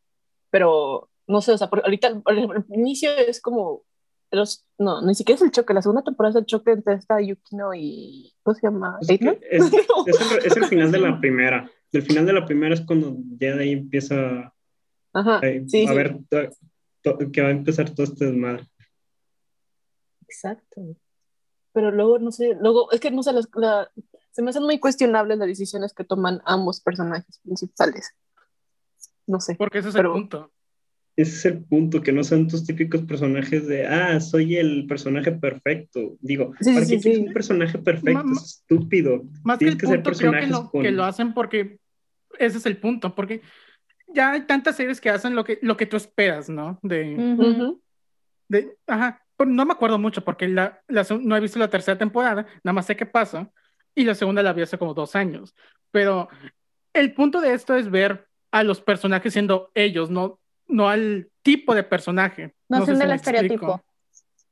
[0.50, 3.84] Pero, no sé, o sea, por- ahorita el, el inicio es como,
[4.32, 7.20] los, no, ni siquiera es el choque, la segunda temporada es el choque entre esta
[7.22, 8.98] Yukino y, ¿cómo se llama?
[9.02, 9.38] Es, que ¿Eitman?
[9.50, 9.64] es,
[10.08, 11.70] es el, es el final de la primera.
[11.92, 14.54] El final de la primera es cuando ya de ahí empieza
[15.14, 15.96] Ajá, eh, sí, a sí.
[15.96, 16.50] ver to-
[17.04, 18.66] to- que va a empezar todo este desmadre.
[20.22, 20.82] Exacto.
[21.74, 23.92] Pero luego, no sé, luego, es que no sé, las- la-
[24.32, 28.12] se me hacen muy cuestionables las decisiones que toman ambos personajes principales.
[29.28, 29.56] No sé.
[29.56, 30.52] Porque ese es Pero- el punto.
[31.22, 35.32] Ese es el punto, que no son tus típicos personajes de, ah, soy el personaje
[35.32, 36.18] perfecto.
[36.20, 37.28] Digo, Sí, ¿para sí, qué quieres sí.
[37.28, 38.24] un personaje perfecto?
[38.24, 39.24] Ma- Es estúpido.
[39.44, 41.34] Más que Tienes el que ser punto, creo que personajes lo, con- que lo hacen
[41.34, 41.78] porque
[42.40, 43.42] ese es el punto, porque
[44.14, 46.80] ya hay tantas series que hacen lo que, lo que tú esperas, ¿no?
[46.82, 47.16] De,
[48.50, 50.82] de, ajá, no me acuerdo mucho porque la,
[51.22, 53.50] no he visto la tercera temporada, nada más sé qué pasa,
[53.96, 55.56] y la segunda la vi hace como dos años.
[55.92, 56.28] Pero
[56.94, 60.40] el punto de esto es ver a los personajes siendo ellos, no,
[60.72, 62.56] no al tipo de personaje.
[62.70, 63.38] No sé son si del explico.
[63.40, 63.86] estereotipo.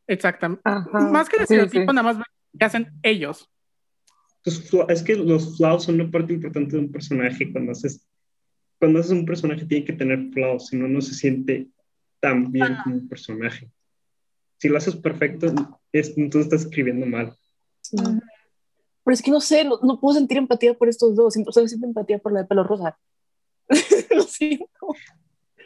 [0.07, 0.61] Exactamente.
[0.65, 0.99] Ajá.
[1.11, 1.95] Más que el Sí, estereotipo, sí.
[1.95, 2.25] nada más
[2.57, 3.49] qué hacen ellos.
[4.45, 7.51] Los flaws- es que los flaws son una parte importante de un personaje.
[7.51, 8.07] Cuando haces,
[8.79, 11.67] cuando haces un personaje tiene que tener flaws, si no, no se siente
[12.19, 13.69] tan bien como un personaje.
[14.57, 15.47] Si lo haces perfecto,
[15.91, 17.33] es, entonces estás escribiendo mal.
[17.81, 17.97] Sí.
[17.97, 21.35] Pero es que no sé, no, no puedo sentir empatía por estos dos.
[21.45, 22.97] O sea, siento empatía por la de pelo rosa.
[24.15, 24.67] Lo siento.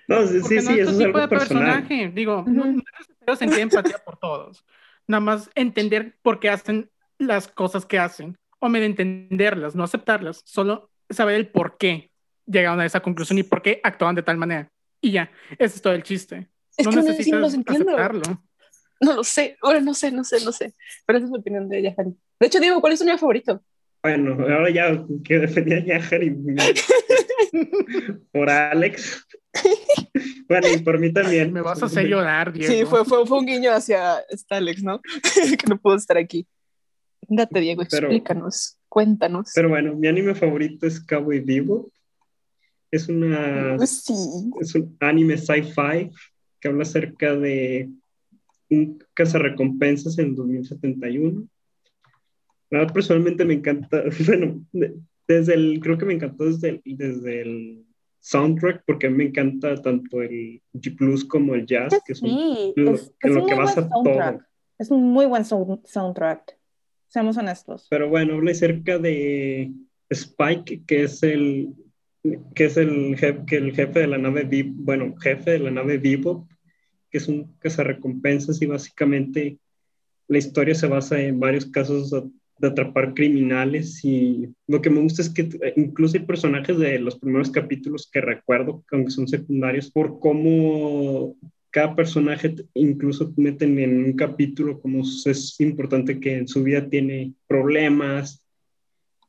[0.07, 1.65] No, sí, Porque sí, no sí, es eso tu es tipo algo de personal.
[1.81, 2.11] personaje.
[2.13, 2.49] Digo, Ujú.
[2.51, 4.65] no, no es necesario sentir empatía por todos.
[5.07, 8.35] Nada más entender por qué hacen las cosas que hacen.
[8.59, 10.41] O medio entenderlas, no aceptarlas.
[10.45, 12.11] Solo saber el por qué
[12.45, 14.69] llegaron a esa conclusión y por qué actuaban de tal manera.
[15.01, 16.47] Y ya, ese es todo el chiste.
[16.77, 17.89] Es no que necesitas no los entiendo.
[17.91, 18.41] aceptarlo.
[19.01, 19.57] No lo sé.
[19.61, 20.73] Ahora no sé, no sé, no sé.
[21.05, 22.11] Pero esa es mi opinión de Yahari.
[22.39, 23.61] De hecho, Diego, ¿cuál es tu niño favorito?
[24.01, 26.29] Bueno, ahora ya que defendía a Yahar y
[28.31, 29.25] por Alex.
[30.47, 31.51] Bueno, y por mí también.
[31.53, 32.71] Me vas a hacer llorar, Diego.
[32.73, 34.99] Sí, fue, fue, fue un guiño hacia esta Alex, ¿no?
[35.59, 36.47] que no pudo estar aquí.
[37.27, 39.51] Date, Diego, Pero- explícanos, cuéntanos.
[39.55, 41.91] Pero bueno, mi anime favorito es Cowboy Vivo.
[42.91, 44.13] Es una sí.
[44.61, 46.11] es un anime sci-fi
[46.59, 47.89] que habla acerca de
[48.69, 51.47] un cazarrecompensas en 2071.
[52.69, 54.95] La verdad, personalmente me encanta, bueno, de-
[55.27, 57.85] desde el, creo que me encantó desde el, desde el
[58.25, 62.29] soundtrack, porque a mí me encanta tanto el G Plus como el jazz, que son
[62.29, 64.37] Sí, lo- es, en es lo un que buen soundtrack.
[64.37, 64.47] todo.
[64.79, 66.57] Es un muy buen sound- soundtrack.
[67.09, 67.85] Seamos honestos.
[67.89, 69.71] Pero bueno, habla acerca de
[70.09, 71.73] Spike, que es el
[72.55, 75.71] que es el jefe, que el jefe de la nave Vivo, bueno, jefe de la
[75.71, 76.47] nave Vivo,
[77.11, 79.59] que es un cazarrecompensas y básicamente
[80.29, 82.13] la historia se basa en varios casos
[82.63, 86.99] de, atrapar criminales y lo que me gusta es que eh, incluso hay personajes de
[86.99, 91.35] los primeros capítulos que recuerdo, aunque son secundarios, por cómo
[91.71, 97.33] cada personaje incluso meten en un capítulo como es importante que en su vida tiene
[97.47, 98.45] problemas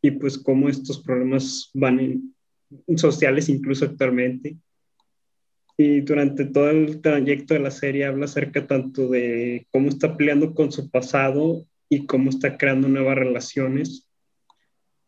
[0.03, 2.01] y pues cómo estos problemas van
[2.87, 4.57] en sociales incluso actualmente.
[5.77, 10.55] Y durante todo el trayecto de la serie habla acerca tanto de cómo está peleando
[10.55, 14.09] con su pasado y cómo está creando nuevas relaciones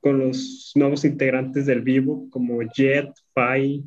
[0.00, 3.84] con los nuevos integrantes del vivo, como Jet, Fai,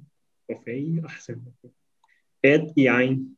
[0.48, 1.02] o Fei.
[2.42, 3.38] Ed y Ain.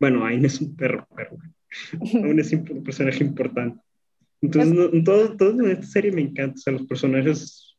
[0.00, 1.36] Bueno, Ain es un perro, pero
[2.14, 3.80] aún es un personaje importante.
[4.40, 6.54] Entonces, no, todo, todo en esta serie me encanta.
[6.54, 7.76] O sea, los personajes,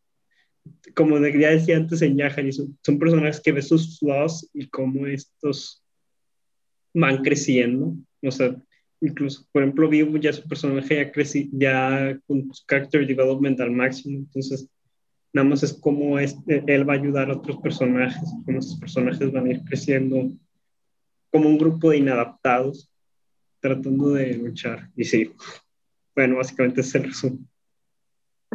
[0.93, 5.07] como ya decía antes en Yahari, son, son personajes que ves sus flaws y cómo
[5.07, 5.83] estos
[6.93, 7.95] van creciendo.
[8.21, 8.55] O sea,
[9.01, 13.71] incluso, por ejemplo, Vivo ya su personaje ya creci ya con su character development al
[13.71, 14.17] máximo.
[14.19, 14.67] Entonces,
[15.33, 19.31] nada más es cómo es, él va a ayudar a otros personajes, cómo esos personajes
[19.31, 20.29] van a ir creciendo
[21.31, 22.89] como un grupo de inadaptados
[23.59, 24.89] tratando de luchar.
[24.95, 25.31] Y sí,
[26.15, 27.47] bueno, básicamente es el resumen.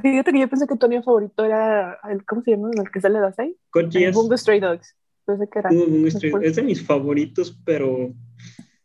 [0.03, 2.71] Fíjate que yo pensé que tu anime favorito era el, ¿cómo se llama?
[2.77, 3.55] El que sale de las seis.
[3.71, 4.97] Code Geass, Bungo Stray Dogs.
[5.25, 5.71] Pensé que era.
[5.71, 8.13] Bungo Stray- Después- es de mis favoritos, pero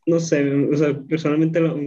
[0.10, 1.78] no sé, o sea, personalmente lo-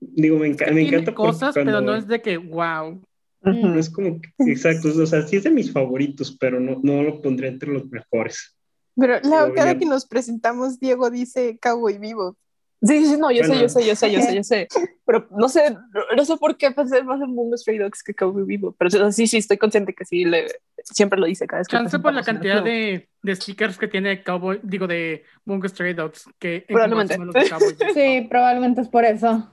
[0.00, 3.02] digo, me, enca- me Tiene encanta cosas, pero cuando- no es de que, wow.
[3.42, 7.02] No es como que, exacto, o sea, sí es de mis favoritos, pero no, no
[7.02, 8.56] lo pondré entre los mejores.
[8.96, 12.36] Pero Pero cada ya- que nos presentamos, Diego dice Cowboy Vivo.
[12.82, 13.62] Sí, sí, no, yo sé, Bueno.
[13.62, 14.68] yo sé, yo sé, yo sé, yo sé.
[15.06, 15.80] Pero no sé, no,
[16.16, 18.74] no sé por qué pensé más en Bungo Stray Dogs que Cowboy Vivo.
[18.78, 20.46] Pero o sea, sí, sí, estoy consciente que sí, le,
[20.82, 24.22] siempre lo dice cada vez que Chance por la cantidad de, de stickers que tiene
[24.22, 27.14] Cowboy, digo, de Bungo Stray Dogs, que Probablemente.
[27.14, 27.94] engloba los de Cowboy Bebop.
[27.94, 29.50] Sí, probablemente es por eso.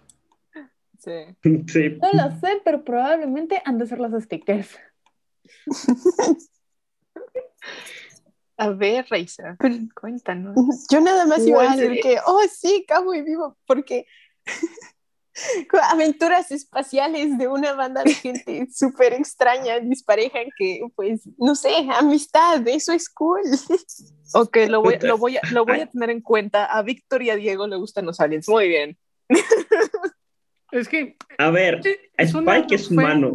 [0.99, 1.11] Sí.
[1.41, 4.77] Sí, No lo sé, pero probablemente han de ser los stickers.
[8.57, 9.57] A ver, Reisa,
[9.95, 10.55] cuéntanos.
[10.91, 14.05] Yo nada más iba a ¿Cuál decir que, oh, sí, Cowboy Vivo, porque
[15.91, 22.67] aventuras espaciales de una banda de gente súper extraña, dispareja, que, pues, no sé, amistad,
[22.67, 23.41] eso es cool.
[24.33, 26.63] Ok, lo voy, lo, voy a, lo voy a tener en cuenta.
[26.65, 28.47] A Víctor y a Diego le gustan los aliens.
[28.47, 28.97] Muy bien.
[30.71, 31.81] Es que, a ver,
[32.17, 33.31] es Spike es fue- humano.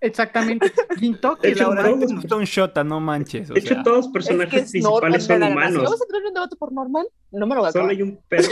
[0.00, 0.72] Exactamente.
[0.98, 3.50] Gintoki, hecho, Laura, todos- gustó un Shota, no manches.
[3.50, 5.84] O De hecho, sea, todos los Es que personajes es principales son humanos.
[5.84, 7.06] ¿Vamos a tener un debate por normal?
[7.30, 7.96] No me lo voy a Solo acabar.
[7.96, 8.48] hay un perro.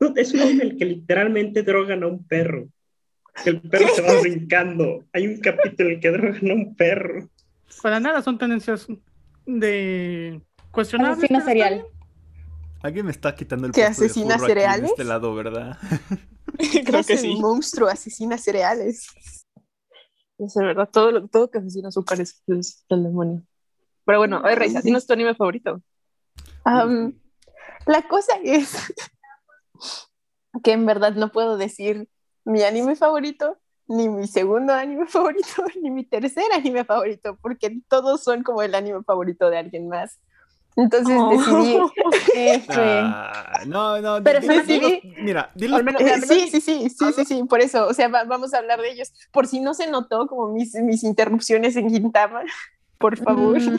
[0.00, 2.68] No, es un anime en el que literalmente drogan a un perro.
[3.44, 5.04] El perro se va brincando.
[5.12, 7.28] Hay un capítulo en el que drogan a un perro.
[7.82, 8.86] Para nada son tendencias
[9.46, 10.40] de
[10.72, 11.84] pero está serial.
[12.82, 14.90] alguien me está quitando el ¿Que puesto de asesina de cereales?
[14.90, 15.76] este lado, ¿verdad?
[16.86, 17.28] Creo que Es sí.
[17.34, 19.06] un monstruo asesina cereales.
[20.38, 23.42] Es de verdad, todo, lo- todo que asesina azúcar es, es el demonio.
[24.06, 25.82] Pero bueno, a ver, Reisa, dinos tu anime favorito.
[26.64, 27.12] Am,
[27.86, 28.92] la cosa es
[30.62, 32.08] que en verdad no puedo decir
[32.44, 38.22] mi anime favorito, ni mi segundo anime favorito, ni mi tercer anime favorito, porque todos
[38.22, 40.18] son como el anime favorito de alguien más.
[40.76, 41.30] Entonces Oh.
[41.30, 41.78] decidí,
[42.34, 42.72] F.
[42.78, 44.22] Ah, no, no.
[44.22, 45.02] Pero sí.
[45.18, 47.92] mira, Al menos- Eh, al menos- sí, sí, sí, sí, sí, sí, por eso, o
[47.92, 49.12] sea, va- vamos a hablar de ellos.
[49.32, 52.42] Por si no se notó como mis, mis interrupciones en Gintama,
[52.98, 53.60] por favor.
[53.60, 53.76] Mm.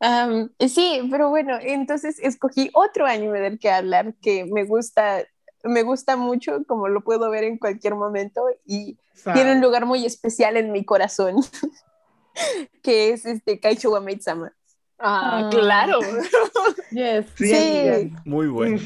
[0.00, 5.24] Am, sí, pero bueno, entonces escogí otro anime del que hablar que me gusta,
[5.64, 9.86] me gusta mucho, como lo puedo ver en cualquier momento, y Sa- tiene un lugar
[9.86, 11.36] muy especial en mi corazón,
[12.82, 14.52] que es este Kaicho wa Maid-sama.
[14.98, 15.50] Ah, Ah.
[15.50, 15.98] claro.
[16.90, 17.26] Yes.
[17.36, 17.48] Sí.
[17.48, 18.80] Sí, Muy bueno.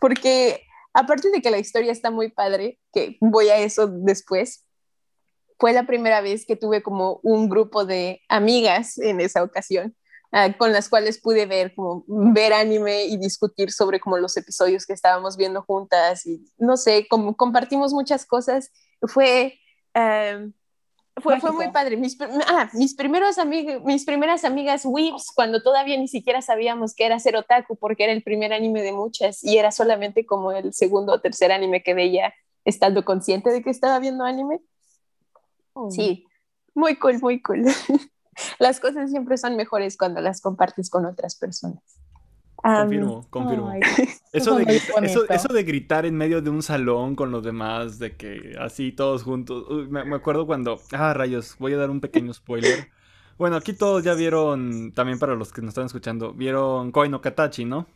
[0.00, 0.62] porque
[0.94, 4.64] aparte de que la historia está muy padre, que voy a eso después,
[5.58, 9.94] fue la primera vez que tuve como un grupo de amigas en esa ocasión,
[10.32, 14.86] ah, con las cuales pude ver como ver anime y discutir sobre como los episodios
[14.86, 18.70] que estábamos viendo juntas y no sé, como compartimos muchas cosas.
[19.02, 19.58] Fue
[19.94, 20.50] eh,
[21.20, 21.96] fue, fue muy padre.
[21.96, 27.06] Mis, ah, mis, primeros amig- mis primeras amigas Weeps, cuando todavía ni siquiera sabíamos que
[27.06, 30.72] era ser otaku, porque era el primer anime de muchas y era solamente como el
[30.72, 34.60] segundo o tercer anime que veía estando consciente de que estaba viendo anime.
[35.90, 36.26] Sí,
[36.74, 37.64] muy cool, muy cool.
[38.58, 41.82] Las cosas siempre son mejores cuando las compartes con otras personas.
[42.56, 43.68] Confirmo, confirmo.
[43.70, 43.80] Ay,
[44.32, 47.42] Eso de, muy grita- eso, eso de gritar en medio de un salón con los
[47.44, 49.64] demás, de que así todos juntos.
[49.70, 50.78] Uy, me, me acuerdo cuando.
[50.92, 52.88] Ah, rayos, voy a dar un pequeño spoiler.
[53.38, 57.20] Bueno, aquí todos ya vieron, también para los que nos están escuchando, vieron Koi no
[57.20, 57.86] Katachi, ¿no?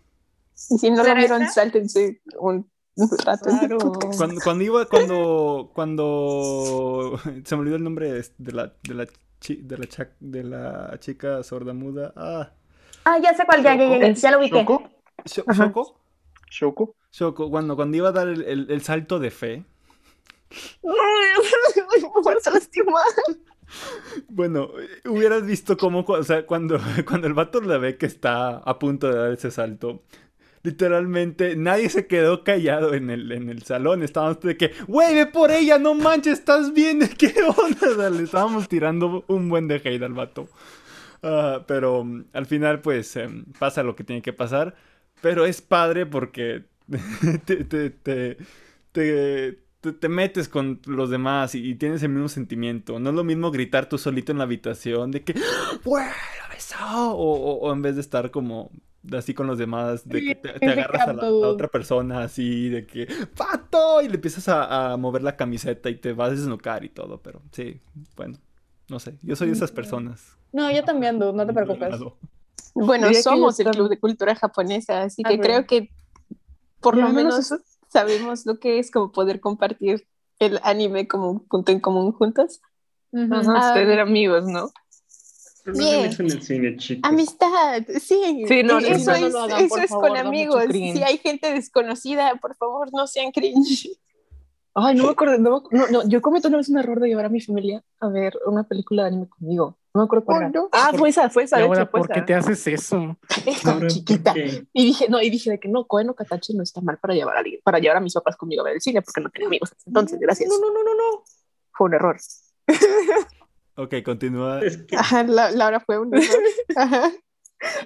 [0.71, 1.53] Y si no lo ¿Será vieron, esa?
[1.53, 3.47] sáltense un, un rato.
[3.51, 3.79] Claro.
[4.17, 9.07] Cuando, cuando iba, cuando, cuando se me olvidó el nombre de la, de la,
[9.51, 12.13] de la, cha- de la chica sordamuda.
[12.17, 12.53] Ah,
[13.05, 14.59] Ah, ya sé cuál, ya, ya, ya, ya, lo ubiqué.
[14.61, 14.91] ¿Shoko?
[15.27, 15.97] Shoko.
[16.51, 16.95] ¿Shoko?
[17.11, 19.65] Shoko, cuando, cuando iba a dar el, el- el salto de fe.
[22.43, 23.01] se lastima.
[24.29, 26.79] Bueno, eh, hubieras visto cómo, o sea, cuando,
[27.09, 30.03] cuando el vato la ve que está a punto de dar ese salto,
[30.63, 34.03] literalmente nadie se quedó callado en el, en el salón.
[34.03, 38.11] Estábamos de que, güey, ve por ella, no manches, estás bien, ¿qué onda?
[38.11, 40.49] Le estábamos tirando un buen de hate al vato.
[41.23, 44.75] Ah, pero mm, al final, pues, em, pasa lo que tiene que pasar.
[45.21, 46.65] Pero es padre porque
[47.47, 48.37] te, te, te,
[48.93, 52.99] te, te- te metes con los demás y, tienes el mismo sentimiento.
[53.01, 55.35] No es lo mismo gritar tú solito en la habitación de que,
[55.85, 56.77] ¡Güey, lo besó!
[57.15, 58.71] O, o- o en vez de estar como
[59.17, 62.87] así con los demás, de que te, te agarras a la, otra persona así, de
[62.87, 64.01] que, ¡Pato!
[64.03, 67.21] Y le empiezas a, a mover la camiseta y te vas a desnucar y todo.
[67.21, 67.81] Pero sí,
[68.17, 68.39] bueno,
[68.89, 69.19] no sé.
[69.23, 70.37] Yo soy de esas personas.
[70.53, 71.95] No, yo también, dude, no te preocupes.
[72.75, 75.91] Bueno, Diría somos el Club de Cultura Japonesa, así Ah, que creo que
[76.81, 80.07] por lo menos menos sabemos lo que es como poder compartir
[80.39, 82.61] el anime como un punto en común juntos.
[83.13, 83.35] Ujú.
[83.35, 83.75] Ajá.
[83.75, 84.71] Tener amigos, ¿no?
[84.71, 84.73] Pero no
[85.65, 86.11] Bien.
[86.19, 87.09] en el cine, chicos.
[87.11, 88.45] Amistad, sí.
[88.49, 90.65] Sí, no, eso no, no es, lo hagan, eso por es favor, con amigos.
[90.67, 90.97] cringe.
[90.97, 93.89] Si hay gente desconocida, por favor, no sean cringe.
[94.75, 95.39] Ay, no me acuerdo.
[95.39, 98.09] No, no, no, yo cometí una vez un error de llevar a mi familia a
[98.09, 99.79] ver una película de anime conmigo.
[99.95, 100.69] No me acuerdo cuál Oh, no.
[100.73, 101.59] Ah, fue esa, fue esa.
[101.59, 102.25] De ahora, hecho, fue ¿por qué esa.
[102.27, 102.97] te haces eso?
[102.97, 104.33] Ahora, ¿por chiquita.
[104.73, 107.13] Y dije, no, y dije de que no, Koen o Katachi no está mal para
[107.13, 109.29] llevar a alguien- para llevar a mis papás conmigo a ver el cine porque no
[109.29, 109.75] tengo amigos.
[109.87, 110.49] Entonces, gracias.
[110.49, 111.23] No, no, no, no, no.
[111.73, 112.17] Fue un error.
[113.77, 114.61] Ok, continúa.
[114.61, 116.43] Es que Ajá, la, Laura fue un error.
[116.77, 117.11] Ajá.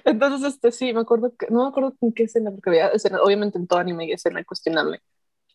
[0.05, 3.21] Entonces, este sí, me acuerdo que, no me acuerdo en qué escena, porque había escena,
[3.21, 5.01] obviamente en todo anime hay escena cuestionable.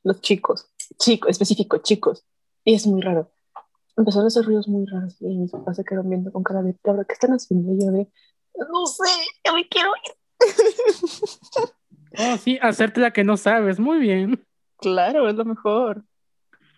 [0.04, 2.24] Los chicos, chicos, específico, chicos.
[2.64, 3.30] Y es muy raro.
[3.96, 6.76] Empezaron a hacer ruidos muy raros y mis papás se quedaron viendo con cara de,
[6.84, 7.72] Laura, ¿qué están haciendo?
[7.72, 8.08] Y yo de,
[8.72, 9.10] no sé,
[9.44, 10.12] ya me quiero ir.
[12.18, 13.80] Oh, sí, hacerte la que no sabes.
[13.80, 14.46] Muy bien.
[14.78, 16.04] Claro, es lo mejor.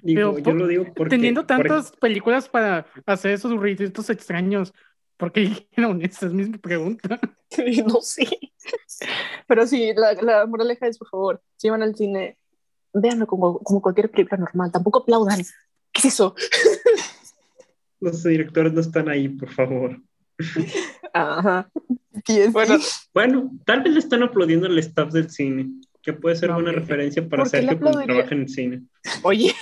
[0.05, 4.73] Digo, Pero yo por- lo digo porque Teniendo tantas películas para hacer esos ruiditos extraños,
[5.17, 6.27] ¿por qué dijeron esa?
[6.27, 7.19] Es mi pregunta.
[7.87, 8.27] no sé.
[9.47, 12.39] Pero sí, la, la moraleja es, por favor, si van al cine,
[12.93, 14.71] véanlo como, como cualquier película normal.
[14.73, 15.41] Tampoco aplaudan.
[15.93, 16.35] ¿Qué es eso?
[18.01, 20.01] los directores no están ahí, por favor.
[21.13, 21.71] Ajá.
[22.27, 22.77] Sí, Bueno,
[23.15, 25.71] Bueno, tal vez le están aplaudiendo al staff del cine,
[26.03, 26.77] que puede ser No, buena ok.
[26.79, 28.15] referencia para ¿Por qué le Sergio cuando aplaudiría?
[28.15, 28.83] trabaja en el cine.
[29.23, 29.55] oye.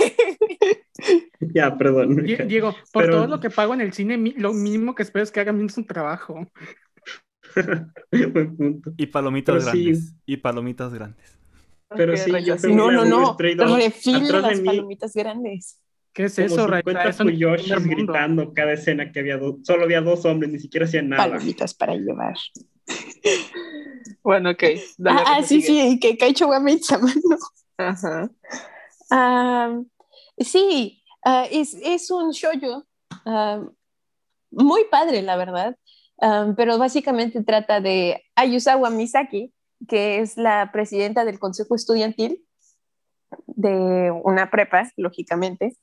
[1.54, 2.24] Ya, perdón.
[2.24, 5.22] Die- Diego, por Pero- todo lo que pago en el cine, lo mínimo que espero
[5.22, 6.46] es que hagan bien su trabajo.
[8.10, 8.92] Buen punto.
[8.96, 9.84] Y palomitas Pero sí.
[9.84, 10.14] grandes.
[10.26, 11.38] Y palomitas grandes.
[11.94, 12.72] Pero sí, yo sí.
[12.72, 13.36] No, no, no.
[13.36, 15.78] Refila las mí, palomitas grandes.
[16.12, 16.82] ¿Qué es como eso, Ray?
[16.82, 17.30] 50 Eso no
[17.82, 21.24] gritando cada escena que había dos, solo había dos hombres, ni siquiera hacían nada.
[21.28, 22.34] Palomitas para llevar.
[24.24, 24.62] Bueno, ok.
[24.98, 25.90] dale, ah, ah, sí, sigue.
[25.90, 27.36] sí, que Kaicho wa Mitsama, ¿no?
[27.76, 28.30] Ajá.
[29.10, 29.80] Ah,
[30.38, 32.84] sí, ah, es, es un shoujo
[33.24, 33.62] ah,
[34.50, 35.76] muy padre, la verdad,
[36.24, 39.52] Ah, pero básicamente trata de Ayusawa Misaki,
[39.88, 42.46] que es la presidenta del consejo estudiantil
[43.46, 45.76] de una prepa, lógicamente,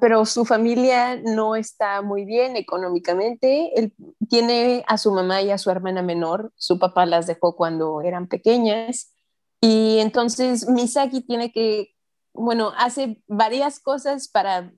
[0.00, 3.78] pero su familia no está muy bien económicamente.
[3.78, 3.94] Él
[4.30, 8.28] tiene a su mamá y a su hermana menor, su papá las dejó cuando eran
[8.28, 9.12] pequeñas,
[9.60, 11.94] y entonces Misaki tiene que
[12.32, 14.72] bueno, hace varias cosas para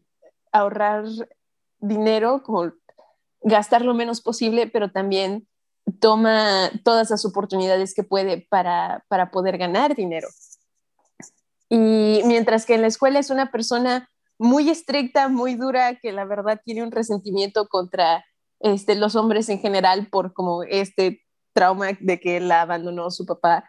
[0.52, 1.04] ahorrar
[1.78, 2.42] dinero,
[3.40, 5.48] gastar lo menos posible, pero también
[6.00, 10.28] toma todas las oportunidades que puede para, para poder ganar dinero.
[11.68, 16.24] Y mientras que en la escuela es una persona muy estricta, muy dura, que la
[16.24, 18.24] verdad tiene un resentimiento contra
[18.60, 21.22] este, los hombres en general por como este
[21.52, 23.68] trauma de que la abandonó su papá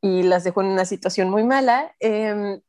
[0.00, 1.94] y las dejó en una situación muy mala.
[2.00, 2.60] em,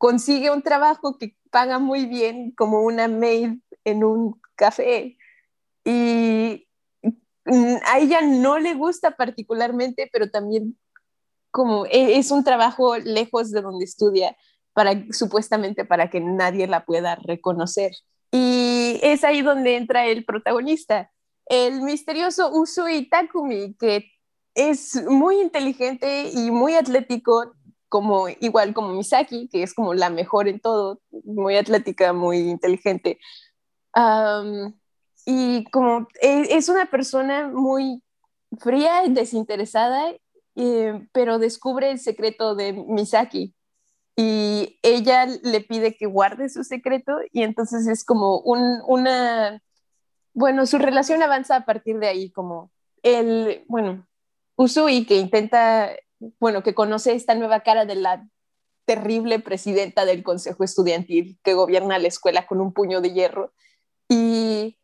[0.00, 5.18] consigue un trabajo que paga muy bien como una maid en un café
[5.84, 6.66] y
[7.84, 10.78] a ella no le gusta particularmente, pero también
[11.50, 14.36] como e- es un trabajo lejos de donde estudia
[14.72, 17.92] para supuestamente para que nadie la pueda reconocer.
[18.32, 21.12] Y es ahí donde entra el protagonista,
[21.44, 24.10] el misterioso Usui Takumi, que
[24.54, 27.52] es muy inteligente y muy atlético,
[27.90, 33.18] como igual como Misaki, que es como la mejor en todo, muy atlética, muy inteligente.
[33.92, 34.74] Am,
[35.26, 38.02] y como e- es una persona muy
[38.58, 40.14] fría, desinteresada
[40.56, 43.54] eh, pero descubre el secreto de Misaki
[44.16, 49.62] y ella le pide que guarde su secreto y entonces es como un, una,
[50.34, 52.70] bueno, su relación avanza a partir de ahí, como
[53.02, 54.06] el, bueno,
[54.56, 55.90] Usui que intenta,
[56.38, 58.28] bueno, que conoce esta nueva cara de la
[58.84, 63.52] terrible presidenta del Consejo Estudiantil que gobierna la escuela con un puño de hierro
[64.08, 64.78] y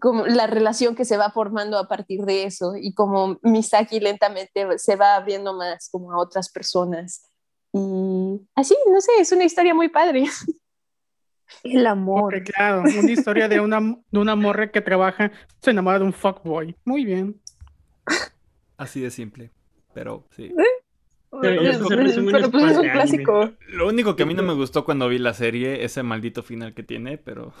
[0.00, 4.78] como la relación que se va formando a partir de eso y como Misaki lentamente
[4.78, 7.28] se va abriendo más como a otras personas
[7.72, 10.24] y así, no sé, es una historia muy padre.
[11.62, 12.42] El amor.
[12.44, 16.76] Claro, una historia de una, de una morra que trabaja, se enamora de un fuckboy.
[16.84, 17.40] Muy bien.
[18.76, 19.50] Así de simple.
[19.98, 20.54] Pero sí.
[21.42, 23.50] Pero ya se resume Pero un pues es un clásico.
[23.66, 26.72] Lo único que a mí no me gustó cuando vi la serie, ese maldito final
[26.72, 27.52] que tiene, pero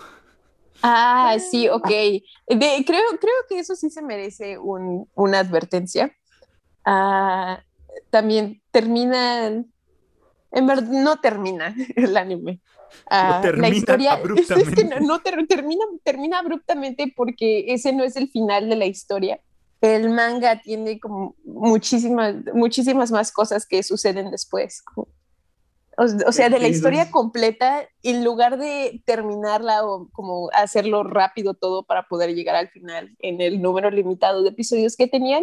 [0.82, 1.88] Ah, sí, ok.
[1.88, 6.14] De- creo, creo que eso sí se merece un- una advertencia.
[6.84, 7.60] Ah,
[8.10, 12.60] también termina, en verdad, no termina el anime.
[13.10, 14.84] Ah, termina la historia es que abruptamente.
[14.84, 19.40] no, no ter- termina, termina abruptamente porque ese no es el final de la historia.
[19.80, 24.82] El manga tiene como muchísimas, muchísimas más cosas que suceden después.
[24.82, 25.08] como-
[26.00, 31.54] o, o sea, de la historia completa, en lugar de terminarla o como hacerlo rápido
[31.54, 35.42] todo para poder llegar al final en el número limitado de episodios que tenían,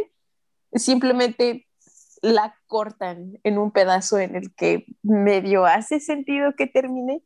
[0.73, 1.67] simplemente
[2.21, 7.21] la cortan en un pedazo en el que medio hace sentido que termine,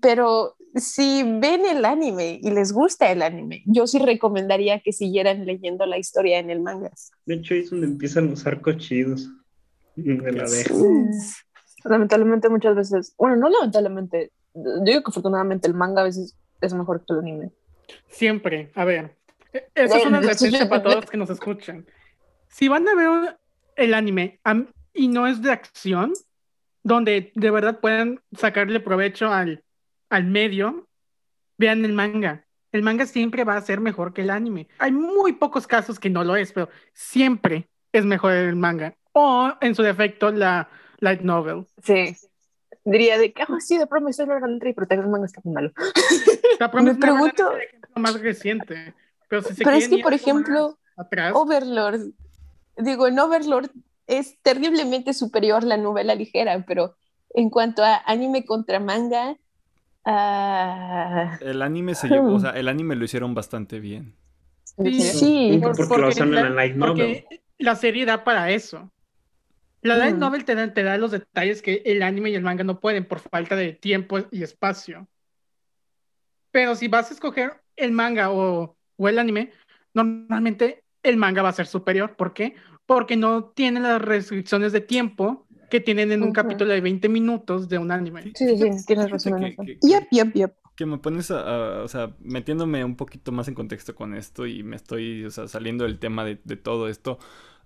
[0.00, 5.44] pero si ven el anime y les gusta el anime, yo sí recomendaría que siguieran
[5.44, 6.90] leyendo la historia en el manga.
[7.26, 9.28] De hecho, es donde empiezan los arcos chidos
[9.96, 10.74] de la abeja.
[11.84, 16.74] Lamentablemente muchas veces, bueno, no lamentablemente, yo digo que afortunadamente el manga a veces es
[16.74, 17.50] mejor que el anime.
[18.08, 18.70] Siempre.
[18.74, 19.16] A ver.
[19.52, 21.84] e- Esa es una advertencia para todos que nos escuchan.
[22.48, 23.38] Si van a ver
[23.76, 24.40] el anime
[24.94, 26.12] y no es de acción,
[26.82, 29.62] donde de verdad puedan sacarle provecho al,
[30.12, 30.86] al medio,
[31.56, 32.44] vean el manga.
[32.70, 34.68] El manga siempre va a ser mejor que el anime.
[34.78, 38.94] Hay muy pocos casos que no lo es, pero siempre es mejor el manga.
[39.12, 41.66] O, en su defecto, la light novel.
[41.82, 42.14] Sí.
[42.84, 45.12] Diría de que, ah, sí, de pronto me estoy logrando entrar, pero tal vez el
[45.12, 45.72] manga está muy malo.
[46.60, 48.94] La Promised Me pregunto- es el más reciente.
[49.28, 52.12] Pero, si se Pero es que, por ejemplo, atrás, Overlord,
[52.76, 53.70] digo, en Overlord
[54.06, 56.96] es terriblemente superior la novela ligera, pero
[57.34, 59.36] en cuanto a anime contra manga,
[60.04, 64.14] ah, el anime se llevó, o sea, el anime lo hicieron bastante bien.
[64.64, 65.00] Sí.
[65.00, 67.24] sí, Por- porque lo en la light porque
[67.58, 68.90] la serie da para eso.
[69.82, 70.20] La light Mm.
[70.20, 73.04] novel te da, te da los detalles que el anime y el manga no pueden
[73.04, 75.08] por falta de tiempo y espacio.
[76.50, 79.50] Pero si vas a escoger el manga o, o el anime,
[79.94, 82.14] normalmente el manga va a ser superior.
[82.16, 82.54] ¿Por qué?
[82.86, 87.66] Porque no tiene las restricciones de tiempo que tienen en un capítulo de 20 minutos
[87.68, 88.24] de un anime.
[88.34, 90.52] Sí, sí, sí, tienes razón que- yep, yep, yep.
[90.76, 94.46] que me pones a, a- o sea, metiéndome un poquito más en contexto con esto
[94.46, 97.18] y me estoy, o sea, saliendo del tema de, de todo esto.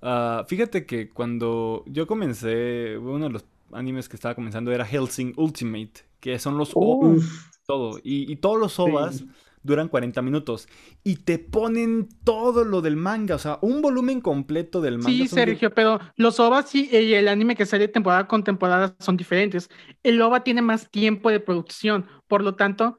[0.02, 5.32] Ah, fíjate que cuando yo comencé, uno de los animes que estaba comenzando era Helsing
[5.36, 7.00] Ultimate, que son los Oh.
[7.00, 7.24] OVAs,
[7.66, 7.98] todo.
[8.04, 9.28] Y, y todos los OVAs Sí.
[9.66, 10.68] Duran 40 minutos.
[11.04, 15.10] Y te ponen todo lo del manga, o sea, un volumen completo del manga.
[15.10, 19.16] Sí, Sergio, pero los OVAs y y el anime que sale temporada con temporada son
[19.16, 19.68] diferentes.
[20.02, 22.98] El OVA tiene más tiempo de producción, por lo tanto,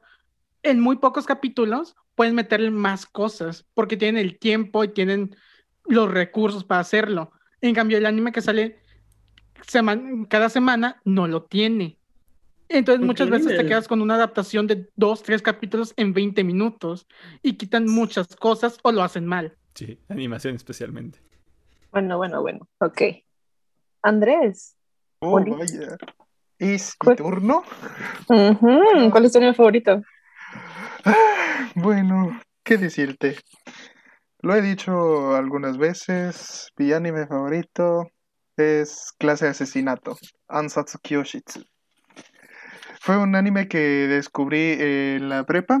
[0.62, 5.36] en muy pocos capítulos pueden meterle más cosas, porque tienen el tiempo y tienen
[5.86, 7.30] los recursos para hacerlo.
[7.60, 8.80] En cambio, el anime que sale
[10.28, 11.97] cada semana no lo tiene.
[12.68, 17.06] Entonces, muchas veces te quedas con una adaptación de dos, tres capítulos en 20 minutos
[17.42, 19.56] y quitan muchas cosas o lo hacen mal.
[19.74, 21.20] Sí, animación especialmente.
[21.90, 22.68] Bueno, bueno, bueno.
[22.80, 23.02] Ok.
[24.02, 24.76] Andrés.
[25.20, 25.50] Oh, Oli.
[25.50, 25.96] vaya.
[26.58, 27.62] ¿Es mi turno?
[28.26, 30.02] ¿Cuál es tu anime favorito?
[31.74, 33.36] Bueno, ¿qué decirte?
[34.40, 38.10] Lo he dicho algunas veces, mi anime favorito
[38.56, 40.16] es Clase de Asesinato,
[40.48, 41.62] Ansatsu Kyoshitsu.
[43.08, 45.80] Fue un anime que descubrí en la prepa,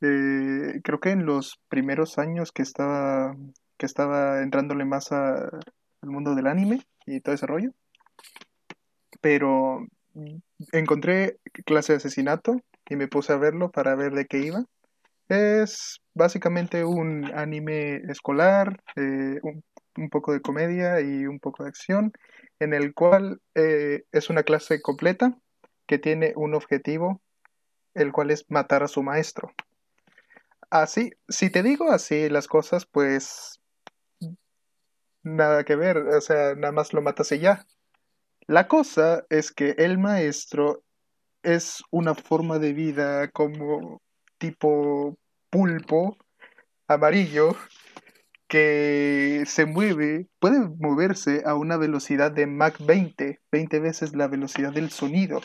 [0.00, 3.36] eh, creo que en los primeros años que estaba,
[3.78, 5.60] que estaba entrándole más al
[6.02, 7.70] mundo del anime y todo ese rollo.
[9.20, 9.86] Pero
[10.72, 12.56] encontré Clase de Asesinato
[12.88, 14.64] y me puse a verlo para ver de qué iba.
[15.28, 22.10] Es básicamente un anime escolar, eh, un, poco de comedia y un poco de acción,
[22.58, 25.38] en el cual eh, es una clase completa
[25.86, 27.20] que tiene un objetivo,
[27.94, 29.52] el cual es matar a su maestro.
[30.70, 33.60] Así, si te digo así las cosas, pues
[35.22, 37.66] nada que ver, o sea, nada más lo matas y ya.
[38.46, 40.82] La cosa es que el maestro
[41.42, 44.00] es una forma de vida como
[44.38, 45.16] tipo
[45.50, 46.16] pulpo
[46.88, 47.56] amarillo
[48.48, 54.72] que se mueve, puede moverse a una velocidad de Mach 20, 20 veces la velocidad
[54.72, 55.40] del sonido.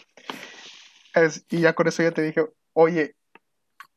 [1.50, 3.16] Y ya con eso ya te dije, oye,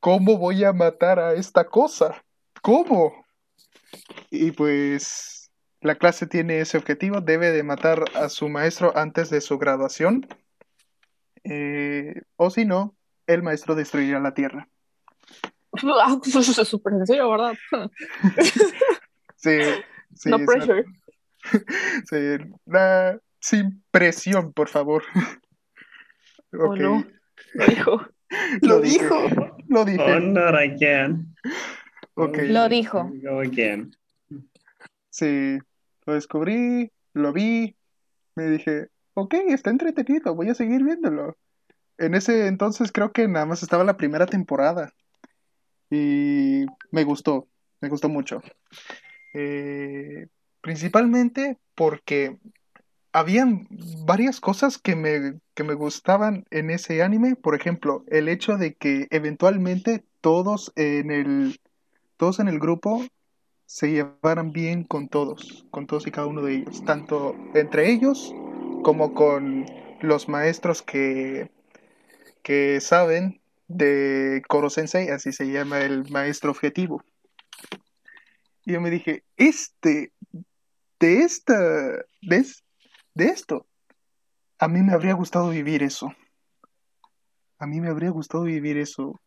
[0.00, 2.24] ¿cómo voy a matar a esta cosa?
[2.62, 3.24] ¿Cómo?
[4.30, 5.50] Y pues
[5.80, 10.26] la clase tiene ese objetivo, debe de matar a su maestro antes de su graduación.
[11.44, 12.96] Eh, o si no,
[13.26, 14.68] el maestro destruirá la Tierra.
[15.42, 15.63] Ah, pues, eso es
[16.64, 17.54] súper sencillo, ¿verdad?
[19.36, 19.58] Sí,
[20.14, 20.84] sí, no pressure.
[22.08, 22.16] sí,
[23.40, 25.02] sin presión, por favor.
[26.52, 27.04] Oh, Ok, no.
[27.54, 28.06] Lo dijo.
[28.62, 29.28] Lo dijo.
[29.68, 30.02] lo dije.
[30.02, 31.34] Oh, not again.
[32.14, 32.38] Ok.
[32.44, 33.10] Lo dijo.
[33.22, 33.94] Go again.
[35.10, 35.58] Sí,
[36.06, 37.76] lo descubrí, lo vi,
[38.34, 41.36] me dije, ok, está entretenido, voy a seguir viéndolo.
[41.98, 44.92] En ese entonces creo que nada más estaba la primera temporada
[45.94, 47.48] y me gustó,
[47.80, 48.42] me gustó mucho.
[49.34, 50.26] Eh,
[50.60, 52.38] principalmente porque
[53.12, 53.68] habían
[54.04, 58.74] varias cosas que me, que me gustaban en ese anime, por ejemplo, el hecho de
[58.74, 61.60] que eventualmente todos en el,
[62.16, 63.04] todos en el grupo
[63.66, 68.34] se llevaran bien con todos, con todos y cada uno de ellos, tanto entre ellos
[68.82, 69.64] como con
[70.00, 71.50] los maestros que,
[72.42, 77.02] que saben de Koro Sensei, así se llama el maestro objetivo.
[78.64, 80.12] Y yo me dije, este,
[80.98, 81.54] de esta,
[82.22, 82.46] de,
[83.14, 83.66] de esto,
[84.58, 86.12] a mí me habría gustado vivir eso.
[87.58, 89.20] A mí me habría gustado vivir eso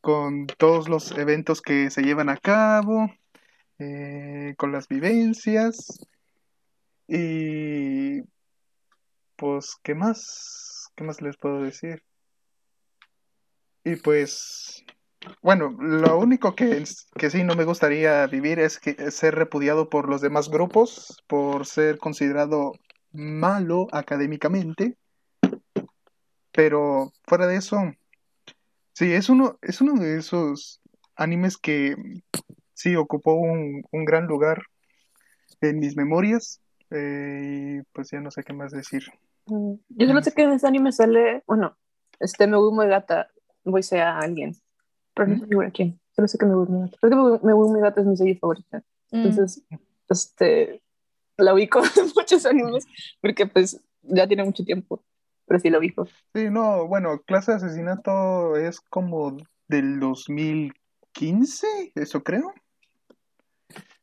[0.00, 3.10] con todos los eventos que se llevan a cabo,
[3.78, 6.00] eh, con las vivencias
[7.06, 8.22] y
[9.36, 10.90] pues, ¿qué más?
[10.94, 12.02] ¿Qué más les puedo decir?
[13.84, 14.84] Y pues,
[15.42, 16.84] bueno, lo único que,
[17.16, 21.66] que sí no me gustaría vivir es que ser repudiado por los demás grupos, por
[21.66, 22.72] ser considerado
[23.12, 24.96] malo académicamente,
[26.52, 27.78] pero fuera de eso,
[28.92, 30.80] sí, es uno, es uno de esos
[31.16, 31.96] animes que
[32.74, 34.62] sí ocupó un, un gran lugar
[35.60, 36.60] en mis memorias,
[36.90, 39.04] eh, pues ya no sé qué más decir.
[39.46, 41.76] Mm, Yo solo sé que en ese anime sale, bueno,
[42.18, 43.30] este Megumi Gata
[43.70, 44.54] voice a alguien,
[45.14, 46.00] pero no estoy segura quién.
[46.12, 46.96] Solo sé que Megumi Gata.
[47.00, 48.78] Creo que Megumi Gata es mi serie favorita.
[49.10, 49.16] Mm.
[49.16, 49.62] Entonces,
[50.08, 50.82] este,
[51.36, 52.86] la ubico en muchos animes
[53.20, 55.02] porque pues ya tiene mucho tiempo,
[55.46, 56.06] pero sí la ubico.
[56.34, 59.36] Sí, no, bueno, clase de asesinato es como
[59.68, 62.52] del 2015, eso creo.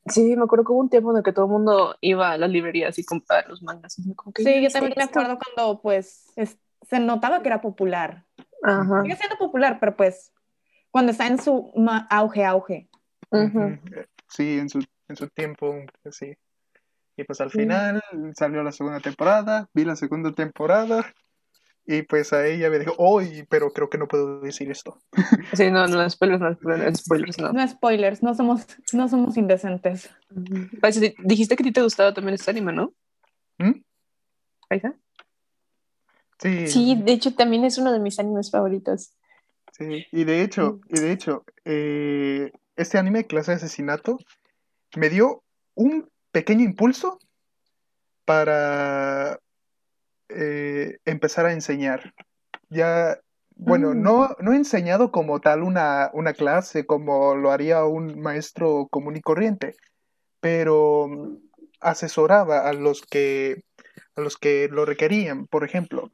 [0.07, 2.37] Sí, me acuerdo que hubo un tiempo en el que todo el mundo iba a
[2.37, 3.99] las librerías y compraba los mangas.
[3.99, 5.19] y como que, Sí, yo "¿Qué también me esto?".
[5.19, 8.25] acuerdo cuando pues es- se notaba que era popular.
[8.63, 9.03] Ajá.
[9.03, 10.31] Sigue siendo popular, pero pues
[10.91, 12.87] cuando está en su ma- auge, auge.
[14.29, 16.33] Sí, en su, en su tiempo, pues sí.
[17.15, 18.01] Y pues al final
[18.35, 21.13] salió la segunda temporada, vi la segunda temporada
[21.85, 24.97] y pues a ella me dijo, oye, pero creo que no puedo decir esto.
[25.53, 26.55] Sí, no, no, spoilers, no,
[26.93, 27.53] spoilers, no.
[27.53, 30.09] No spoilers, no somos, no somos indecentes.
[30.29, 32.93] Di- dijiste que a ti te gustaba también este anime, ¿no?
[33.57, 33.81] ¿Mm?
[34.67, 34.93] Paisa?
[36.39, 39.11] Sí, Sí, de hecho también es uno de mis animes favoritos.
[39.71, 40.05] sí.
[40.11, 44.17] Y de hecho, y de hecho, eh, este anime, Clase de Asesinato,
[44.95, 45.43] me dio
[45.75, 47.19] un pequeño impulso
[48.25, 49.39] para
[50.29, 52.13] eh, empezar a enseñar.
[52.69, 53.19] Ya,
[53.55, 54.01] bueno, Mm.
[54.01, 59.15] no, no he enseñado como tal una, una clase como lo haría un maestro común
[59.15, 59.75] y corriente,
[60.39, 61.37] pero mm,
[61.79, 63.63] asesoraba a los que,
[64.15, 65.47] a los que lo requerían.
[65.47, 66.11] Por ejemplo,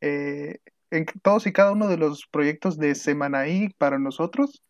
[0.00, 0.58] eh,
[0.90, 4.62] en todos y cada uno de los proyectos de Semanaí para nosotros,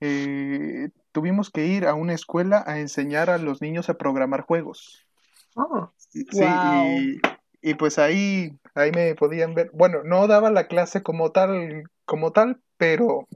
[0.00, 5.04] eh, tuvimos que ir a una escuela a enseñar a los niños a programar juegos.
[5.54, 6.98] Oh, Sí, Wow.
[6.98, 7.20] y,
[7.62, 9.70] y pues ahí, ahí me podían ver.
[9.72, 13.26] Bueno, no daba la clase como tal, como tal, pero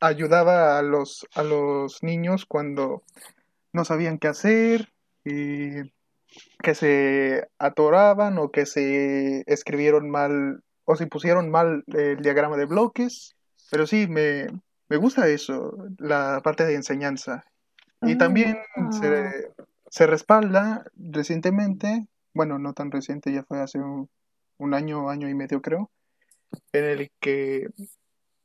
[0.00, 3.02] ayudaba a los, a los niños cuando
[3.72, 4.88] no sabían qué hacer
[5.24, 5.82] y
[6.62, 12.64] que se atoraban o que se escribieron mal o se pusieron mal el diagrama de
[12.64, 13.36] bloques.
[13.70, 14.46] Pero sí, me,
[14.88, 17.44] me gusta eso, la parte de enseñanza.
[18.00, 18.18] Y Mm.
[18.18, 18.90] también Ah.
[18.92, 19.52] se,
[19.90, 24.08] se respalda recientemente, bueno, no tan reciente, ya fue hace un,
[24.56, 25.90] un año, año y medio creo,
[26.72, 27.68] en el que,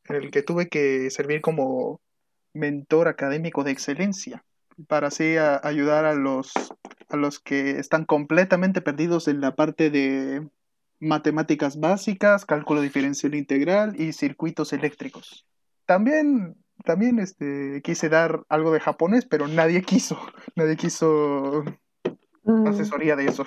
[0.10, 2.02] en el que tuve que servir como
[2.54, 4.44] mentor académico de excelencia
[4.89, 6.52] para así a- ayudar a los,
[7.08, 10.46] a los que están completamente perdidos en la parte de
[11.04, 15.45] matemáticas básicas, cálculo diferencial integral y circuitos eléctricos.
[15.86, 20.18] También, también este, quise dar algo de japonés, pero nadie quiso,
[20.56, 21.64] nadie quiso
[22.43, 22.68] Mm.
[22.68, 23.45] asesoría de eso.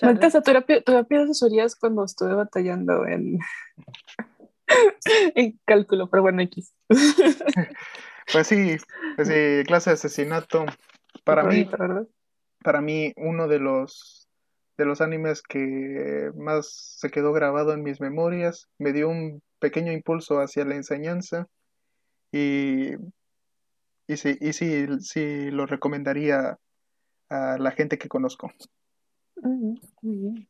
[0.00, 3.38] Maldita sea, terapia, terapia de asesorías cuando estuve batallando en,
[5.34, 6.74] en cálculo, pero bueno, X.
[8.32, 8.78] Pues sí,
[9.16, 10.64] pues sí, clase de asesinato.
[11.24, 11.68] Para mí,
[12.62, 14.23] para mí, uno de los
[14.76, 19.92] de los animes que más se quedó grabado en mis memorias, me dio un pequeño
[19.92, 21.46] impulso hacia la enseñanza
[22.32, 22.94] y,
[24.08, 26.58] y sí, y sí, sí lo recomendaría
[27.30, 28.52] a la gente que conozco.
[29.36, 30.48] Mm, muy bien.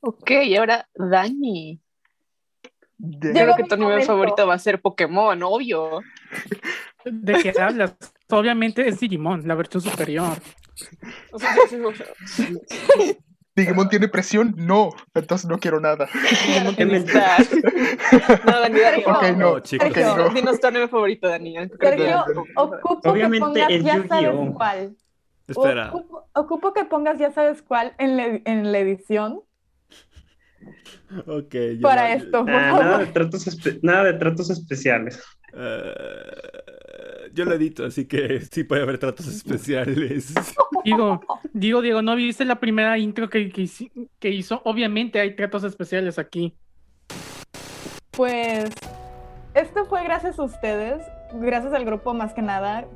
[0.00, 1.80] Ok, y ahora Dani.
[2.98, 4.06] De- Yo creo que tu anime momento.
[4.06, 6.00] favorito va a ser Pokémon, obvio.
[7.04, 7.96] ¿De qué hablas?
[8.30, 10.38] Obviamente es Digimon, la versión superior.
[11.32, 11.54] O sea.
[13.54, 14.54] ¿Digimon tiene presión?
[14.56, 16.08] No, entonces no quiero nada.
[16.46, 17.00] Digimon Qué tiene.
[18.46, 19.02] No, Dani, Dani.
[19.04, 19.88] Ok, no, No, chicos.
[19.88, 20.16] ok, Sergio.
[20.16, 20.28] no.
[20.30, 21.56] Dinos tu anime favorito, Dani.
[21.78, 22.24] Sergio,
[22.56, 24.96] ocupo Obviamente que pongas ya sabes cuál.
[25.48, 25.88] Espera.
[25.92, 29.42] Ocupo, ocupo que pongas ya sabes cuál en la, en la edición
[31.26, 31.54] Ok.
[31.76, 33.06] yo para la- esto, por nada, favor.
[33.06, 33.46] de tratos
[33.82, 35.22] nada de tratos especiales.
[35.54, 35.82] Eh,
[37.34, 40.34] yo lo edito, así que sí puede haber tratos especiales.
[40.84, 41.20] Digo,
[41.52, 43.68] digo, Diego, ¿no viste la primera intro que, que,
[44.18, 44.62] que hizo?
[44.64, 46.56] Obviamente hay tratos especiales aquí.
[48.10, 48.70] Pues
[49.54, 51.02] esto fue gracias a ustedes,
[51.34, 52.86] gracias al grupo más que nada,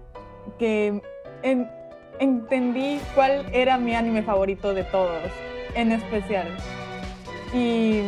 [0.58, 1.00] que
[1.42, 1.70] en-
[2.18, 5.22] entendí cuál era mi anime favorito de todos,
[5.74, 6.48] en especial.
[7.54, 8.00] Y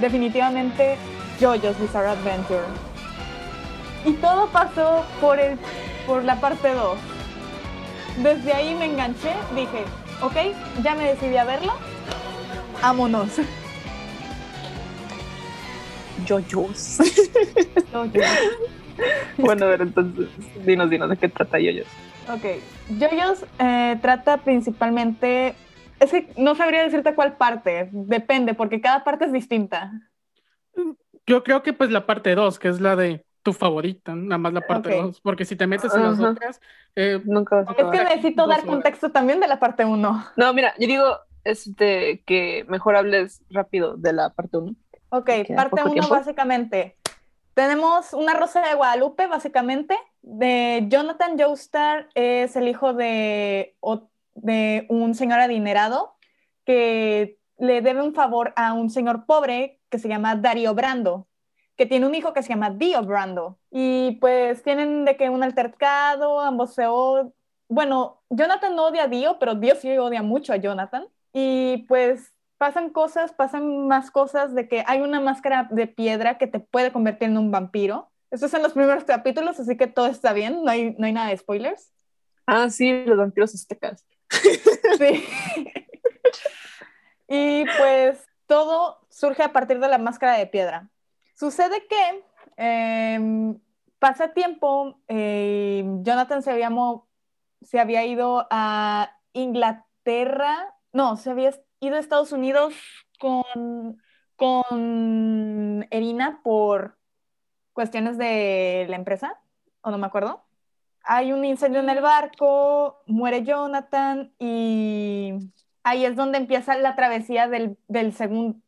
[0.00, 0.96] definitivamente
[1.40, 2.64] JoJo's Bizarre Adventure.
[4.04, 5.58] Y todo pasó por, el,
[6.06, 6.98] por la parte 2.
[8.22, 9.84] Desde ahí me enganché, dije,
[10.20, 10.36] ok,
[10.82, 11.72] ya me decidí a verlo,
[12.80, 13.40] vámonos.
[16.26, 16.98] Yoyos.
[19.38, 20.28] Bueno, a ver, entonces,
[20.64, 21.86] dinos, dinos, ¿de qué trata Yoyos?
[22.32, 22.44] Ok,
[22.98, 25.54] JoJo's eh, trata principalmente,
[26.00, 29.92] es que no sabría decirte cuál parte, depende, porque cada parte es distinta.
[31.26, 34.52] Yo creo que pues la parte 2, que es la de tu favorita, nada más
[34.52, 35.04] la parte Ok.
[35.06, 36.60] 2, porque si te metes en las otras,
[36.96, 38.70] eh, Nunca vas a Es que necesito dar horas.
[38.70, 40.24] contexto también de la parte 1.
[40.36, 41.04] No, mira, yo digo
[41.44, 44.74] este, que mejor hables rápido de la parte 1.
[45.10, 46.10] Ok, parte poco 1 tiempo.
[46.10, 46.96] básicamente.
[47.52, 49.96] Tenemos una rosa de Guadalupe, básicamente.
[50.22, 53.76] De Jonathan Joestar es el hijo de,
[54.34, 56.16] de un señor adinerado
[56.64, 61.28] que le debe un favor a un señor pobre que se llama Dario Brando,
[61.76, 63.58] que tiene un hijo que se llama Dio Brando.
[63.70, 67.32] Y pues tienen de que un altercado, ambos se odian.
[67.68, 71.06] Bueno, Jonathan no odia a Dio, pero Dio sí odia mucho a Jonathan.
[71.32, 76.46] Y pues pasan cosas, pasan más cosas de que hay una máscara de piedra que
[76.46, 78.10] te puede convertir en un vampiro.
[78.30, 81.12] Esto es en los primeros capítulos, así que todo está bien, no hay, no hay
[81.12, 81.92] nada de spoilers.
[82.46, 84.04] Ah, sí, los vampiros aztecas.
[84.98, 85.24] Sí.
[87.28, 90.88] y pues todo surge a partir de la máscara de piedra.
[91.34, 92.24] Sucede que
[92.56, 93.58] em,
[93.98, 96.70] pasa tiempo, eh, Jonathan se había,
[97.62, 102.74] se había ido a Inglaterra, no, se había ido a Estados Unidos
[103.18, 104.00] con,
[104.36, 106.98] con Erina por
[107.72, 109.40] cuestiones de la empresa,
[109.82, 110.44] o no me acuerdo.
[111.02, 115.50] Hay un incendio en el barco, muere Jonathan y
[115.82, 118.14] ahí es donde empieza la travesía del, del,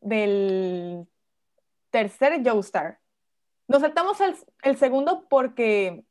[0.00, 1.06] del
[1.96, 2.98] tercer Joestar.
[3.68, 4.18] Nos saltamos
[4.62, 6.04] el, segundo porque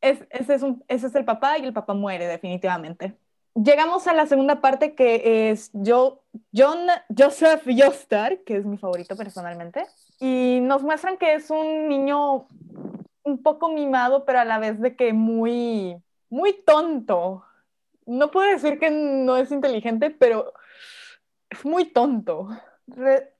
[0.00, 0.58] es- ese,
[0.88, 3.14] es el papá y el papá muere definitivamente.
[3.54, 6.22] Llegamos a la segunda parte que es Jo-
[6.56, 6.78] John,
[7.16, 9.84] Joseph Joestar, que es mi favorito personalmente,
[10.18, 12.48] y nos muestran que es un niño
[13.22, 15.94] un poco mimado, pero a la vez de que muy,
[16.30, 17.44] muy tonto.
[18.06, 20.54] No puedo decir que no es inteligente, pero
[21.50, 22.48] es muy tonto.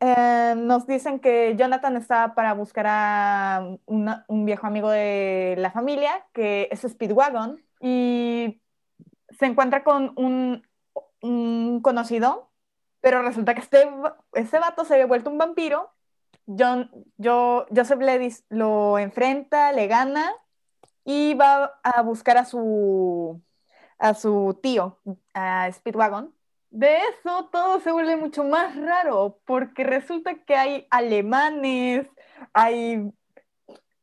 [0.00, 6.26] Eh, nos dicen que Jonathan está para buscar a un viejo amigo de la familia,
[6.32, 8.62] que es Speedwagon, y
[9.30, 10.62] se encuentra con un,
[11.82, 12.50] conocido,
[13.00, 13.88] pero resulta que este,
[14.34, 15.92] este vato se había vuelto un vampiro
[16.46, 20.32] yo, Joseph Ledis lo enfrenta, le gana
[21.04, 23.42] y va a buscar a su,
[23.98, 25.00] a su tío,
[25.34, 26.34] a Speedwagon.
[26.74, 32.08] De eso todo se vuelve mucho más raro porque resulta que hay alemanes,
[32.54, 33.12] hay,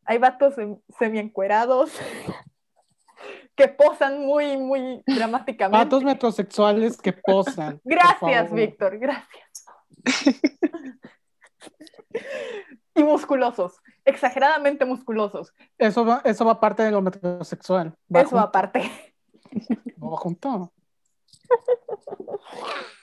[0.05, 1.91] hay vatos sem- semiencuerados
[3.55, 5.83] que posan muy, muy dramáticamente.
[5.83, 7.81] Patos metrosexuales que posan.
[7.83, 8.51] Gracias.
[8.53, 9.65] Víctor, gracias.
[12.93, 15.55] y musculosos, exageradamente musculosos.
[15.79, 17.95] Eso va, eso va parte de lo metrosexual.
[18.15, 18.91] Va Eso junto, aparte.
[20.01, 20.71] va junto.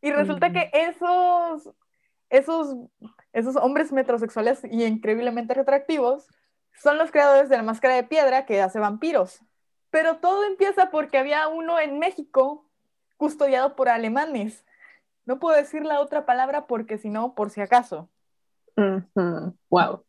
[0.00, 1.70] Y resulta que esos,
[2.30, 2.76] esos,
[3.32, 6.28] esos hombres metrosexuales y increíblemente retractivos
[6.80, 9.40] son los creadores de la máscara de piedra que hace vampiros.
[9.90, 12.70] Pero todo empieza porque había uno en México
[13.16, 14.64] custodiado por alemanes.
[15.24, 18.08] No puedo decir la otra palabra porque si no, por si acaso.
[19.70, 20.04] Wow.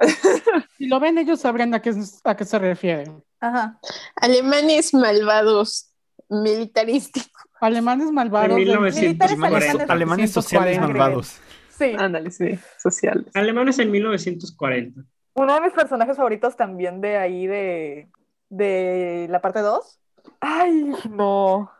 [0.76, 3.22] Si lo ven, ellos sabrán a qué, a qué se refieren.
[3.38, 3.78] Ajá.
[4.16, 5.93] Alemanes malvados,
[6.42, 7.30] militarísticos.
[7.60, 8.50] Alemanes malvados.
[8.50, 9.24] En del- 1940.
[9.26, 9.90] alemanes.
[9.90, 10.86] Alemanes sociales 140.
[11.02, 11.40] malvados.
[11.70, 11.96] Sí.
[11.98, 13.26] Ándale, sí, sociales.
[13.34, 15.00] Alemanes en 1940.
[15.34, 18.08] Uno de mis personajes favoritos también de ahí, de,
[18.48, 19.98] de la parte 2.
[20.40, 21.70] Ay, no.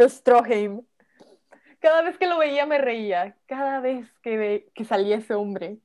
[0.00, 0.82] Stroheim.
[1.78, 3.36] Cada vez que lo veía me reía.
[3.46, 5.78] Cada vez que, ve- que salía ese hombre.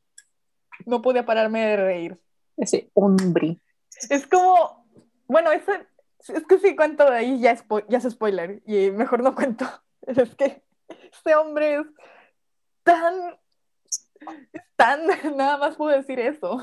[0.86, 2.20] No podía pararme de reír.
[2.58, 3.58] Ese hombre.
[4.10, 4.86] Es como,
[5.28, 5.86] bueno, ese,
[6.28, 9.66] es que si cuento de ahí ya, spo- ya es spoiler y mejor no cuento.
[10.08, 10.64] Es que
[11.12, 11.86] este hombre es
[12.84, 13.38] tan,
[14.76, 15.02] tan,
[15.38, 16.58] nada más puedo decir eso.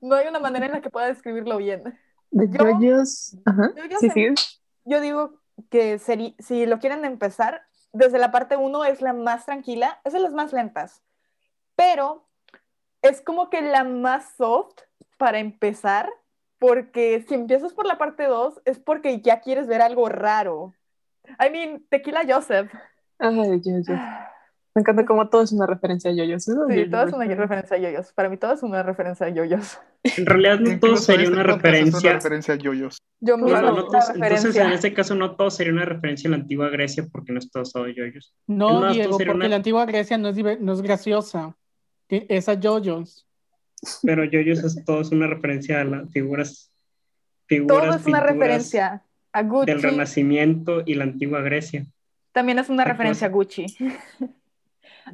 [0.00, 1.98] No hay una manera en la que pueda describirlo bien.
[2.30, 3.36] De Yo- yoyos.
[3.44, 3.70] Ajá.
[3.90, 4.26] Yo Sí, sí.
[4.84, 5.40] Yo digo
[5.70, 7.62] que seri- si lo quieren empezar,
[7.92, 11.02] desde la parte 1 es la más tranquila, es de las más lentas,
[11.76, 12.28] pero
[13.02, 14.74] es como que la más soft
[15.16, 16.10] para empezar,
[16.58, 20.74] porque si empiezas por la parte 2 es porque ya quieres ver algo raro.
[21.44, 22.72] I mean, Tequila Joseph.
[23.18, 23.86] Ay, yoyos.
[24.74, 26.44] Me encanta cómo todo es una referencia a yoyos.
[26.44, 26.52] Sí,
[26.88, 28.12] todo es una referencia a yoyos.
[28.12, 29.78] Para mí todo es una referencia a yoyos.
[30.04, 32.10] En realidad no todo sería este una podcast es referencia.
[32.10, 32.98] una referencia a yoyos.
[33.20, 34.64] Yo mismo no, la no todos- entonces, referencia.
[34.66, 37.50] en este caso, no todo sería una referencia a la antigua Grecia porque no es
[37.50, 38.32] todo solo yoyos.
[38.46, 41.56] No, Diego, porque una- la antigua Grecia no es, no es graciosa.
[42.08, 43.26] Es a yoyos.
[44.02, 46.70] Pero yoyos es todo es una referencia a las figuras.
[47.48, 49.02] Todo figuras es una referencia
[49.32, 49.72] a Del Gucci.
[49.74, 51.86] Renacimiento y la antigua Grecia.
[52.32, 53.66] También es una referencia a Gucci.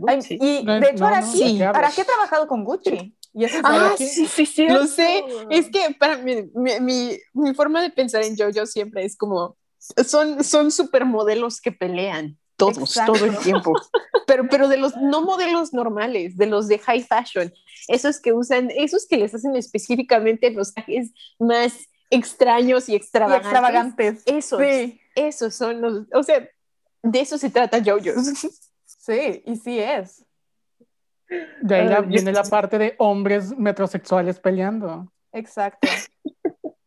[0.07, 0.39] Ay, Sí.
[0.41, 1.77] y No, de hecho, no, no, ¿de qué hablas?
[1.77, 3.15] Araki ha trabajado con Gucci.
[3.33, 4.69] Y eso es Ah, sí, sí, sí.
[4.69, 5.25] Lo sé.
[5.51, 9.57] Es que para mí, mi, mi, mi forma de pensar en JoJo siempre es como,
[9.79, 12.39] son, son supermodelos que pelean.
[12.57, 13.13] Todos, Exacto.
[13.15, 13.73] todo el tiempo.
[14.27, 17.53] Pero, pero de los no modelos normales, de los de high fashion,
[17.89, 21.75] esos que usan, esos que les hacen específicamente los trajes más
[22.11, 23.45] extraños y Y extravagantes.
[23.47, 24.23] extravagantes.
[24.27, 26.49] Esos, Sí, esos son los, o sea,
[27.03, 28.13] de eso se trata JoJo.
[28.87, 30.25] sí, y sí es.
[31.63, 35.13] De ahí la- Ah, yo- viene la parte de hombres metrosexuales peleando.
[35.33, 35.89] Exacto.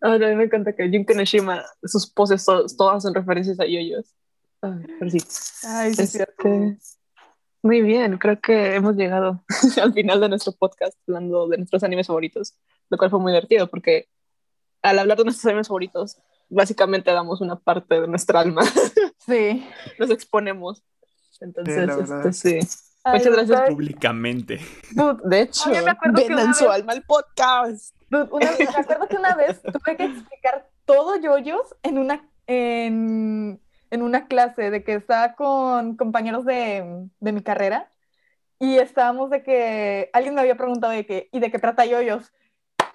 [0.00, 4.12] Ah, también me encanta que Jun Kaneshima, sus poses to- todas son referencias a yoyos.
[4.62, 5.18] Ay, pero sí.
[5.66, 6.48] Ay, sí, cierto.
[6.48, 6.78] Este,
[7.62, 9.44] muy bien, creo que hemos llegado
[9.82, 12.56] al final de nuestro podcast hablando de nuestros animes favoritos,
[12.88, 14.08] lo cual fue muy divertido porque
[14.82, 18.62] al hablar de nuestros animes favoritos, básicamente damos una parte de nuestra alma,
[19.26, 19.66] Sí.
[19.98, 20.82] nos exponemos.
[21.40, 22.26] Entonces, verdad.
[22.26, 22.68] este, sí.
[23.04, 23.70] Ay, Muchas gracias.
[23.70, 24.60] Públicamente.
[24.92, 27.94] Dude, de hecho, Vendan su vez- alma al podcast.
[28.10, 33.60] dude, una me acuerdo que una vez tuve que explicar todo yoyos en una, en,
[33.90, 37.90] en una clase de que estaba con compañeros de, de mi carrera
[38.58, 42.32] y estábamos de que alguien me había preguntado de que, ¿y de qué trata yoyos?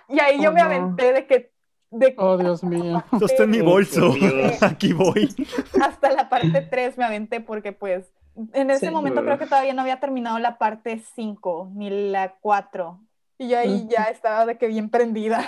[0.10, 0.66] Y ahí yo Oh, me no.
[0.68, 1.52] aventé de que
[1.90, 3.04] de Oh, Dios mío.
[3.14, 4.14] Esto está en mi bolso.
[4.62, 5.34] Aquí voy.
[5.82, 8.06] hasta la parte 3 me aventé porque pues
[8.54, 8.92] en ese Sí.
[8.92, 13.00] momento creo que todavía no había terminado la parte 5 ni la 4
[13.38, 13.90] y yo ahí Ujú.
[13.90, 15.48] ya estaba de que bien prendida.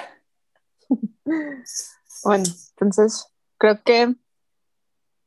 [2.24, 3.28] Bueno, entonces
[3.58, 4.16] creo que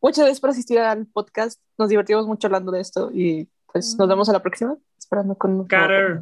[0.01, 1.59] muchas gracias por asistir al podcast.
[1.77, 4.77] Nos divertimos mucho hablando de esto y pues nos vemos a la próxima.
[4.97, 6.21] Esperando con Carter.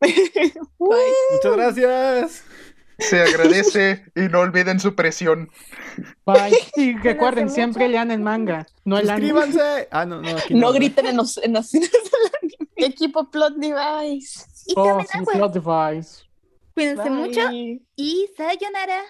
[0.79, 2.43] Muchas gracias.
[2.97, 5.49] Se agradece y no olviden su presión.
[6.25, 6.51] Bye.
[6.75, 7.55] Y recuerden, mucho.
[7.55, 9.41] siempre lean el manga, no el anime.
[9.41, 9.87] Suscríbanse.
[9.91, 10.29] Ah, no, no.
[10.37, 10.73] Aquí No ¿verdad?
[10.75, 11.71] griten en los, en los
[12.75, 14.45] equipo plot device.
[14.65, 15.33] Y Oh, también sí, agua.
[15.33, 16.23] plot device.
[16.73, 17.81] Cuídense mucho Bye.
[17.95, 19.01] y sayonara.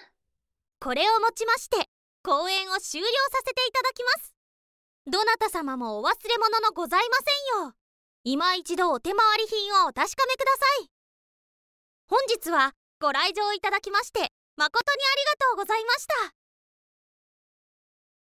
[0.82, 1.76] これをもちまして
[2.25, 4.33] 講演を終了させていただきます。
[5.05, 7.17] どなた様もお忘れ物のございま
[7.53, 7.73] せんよ
[8.23, 10.89] 今一度お手回り品をお確かめください。
[12.07, 16.44] 本日はご来場いただきまして誠にありがとうございました。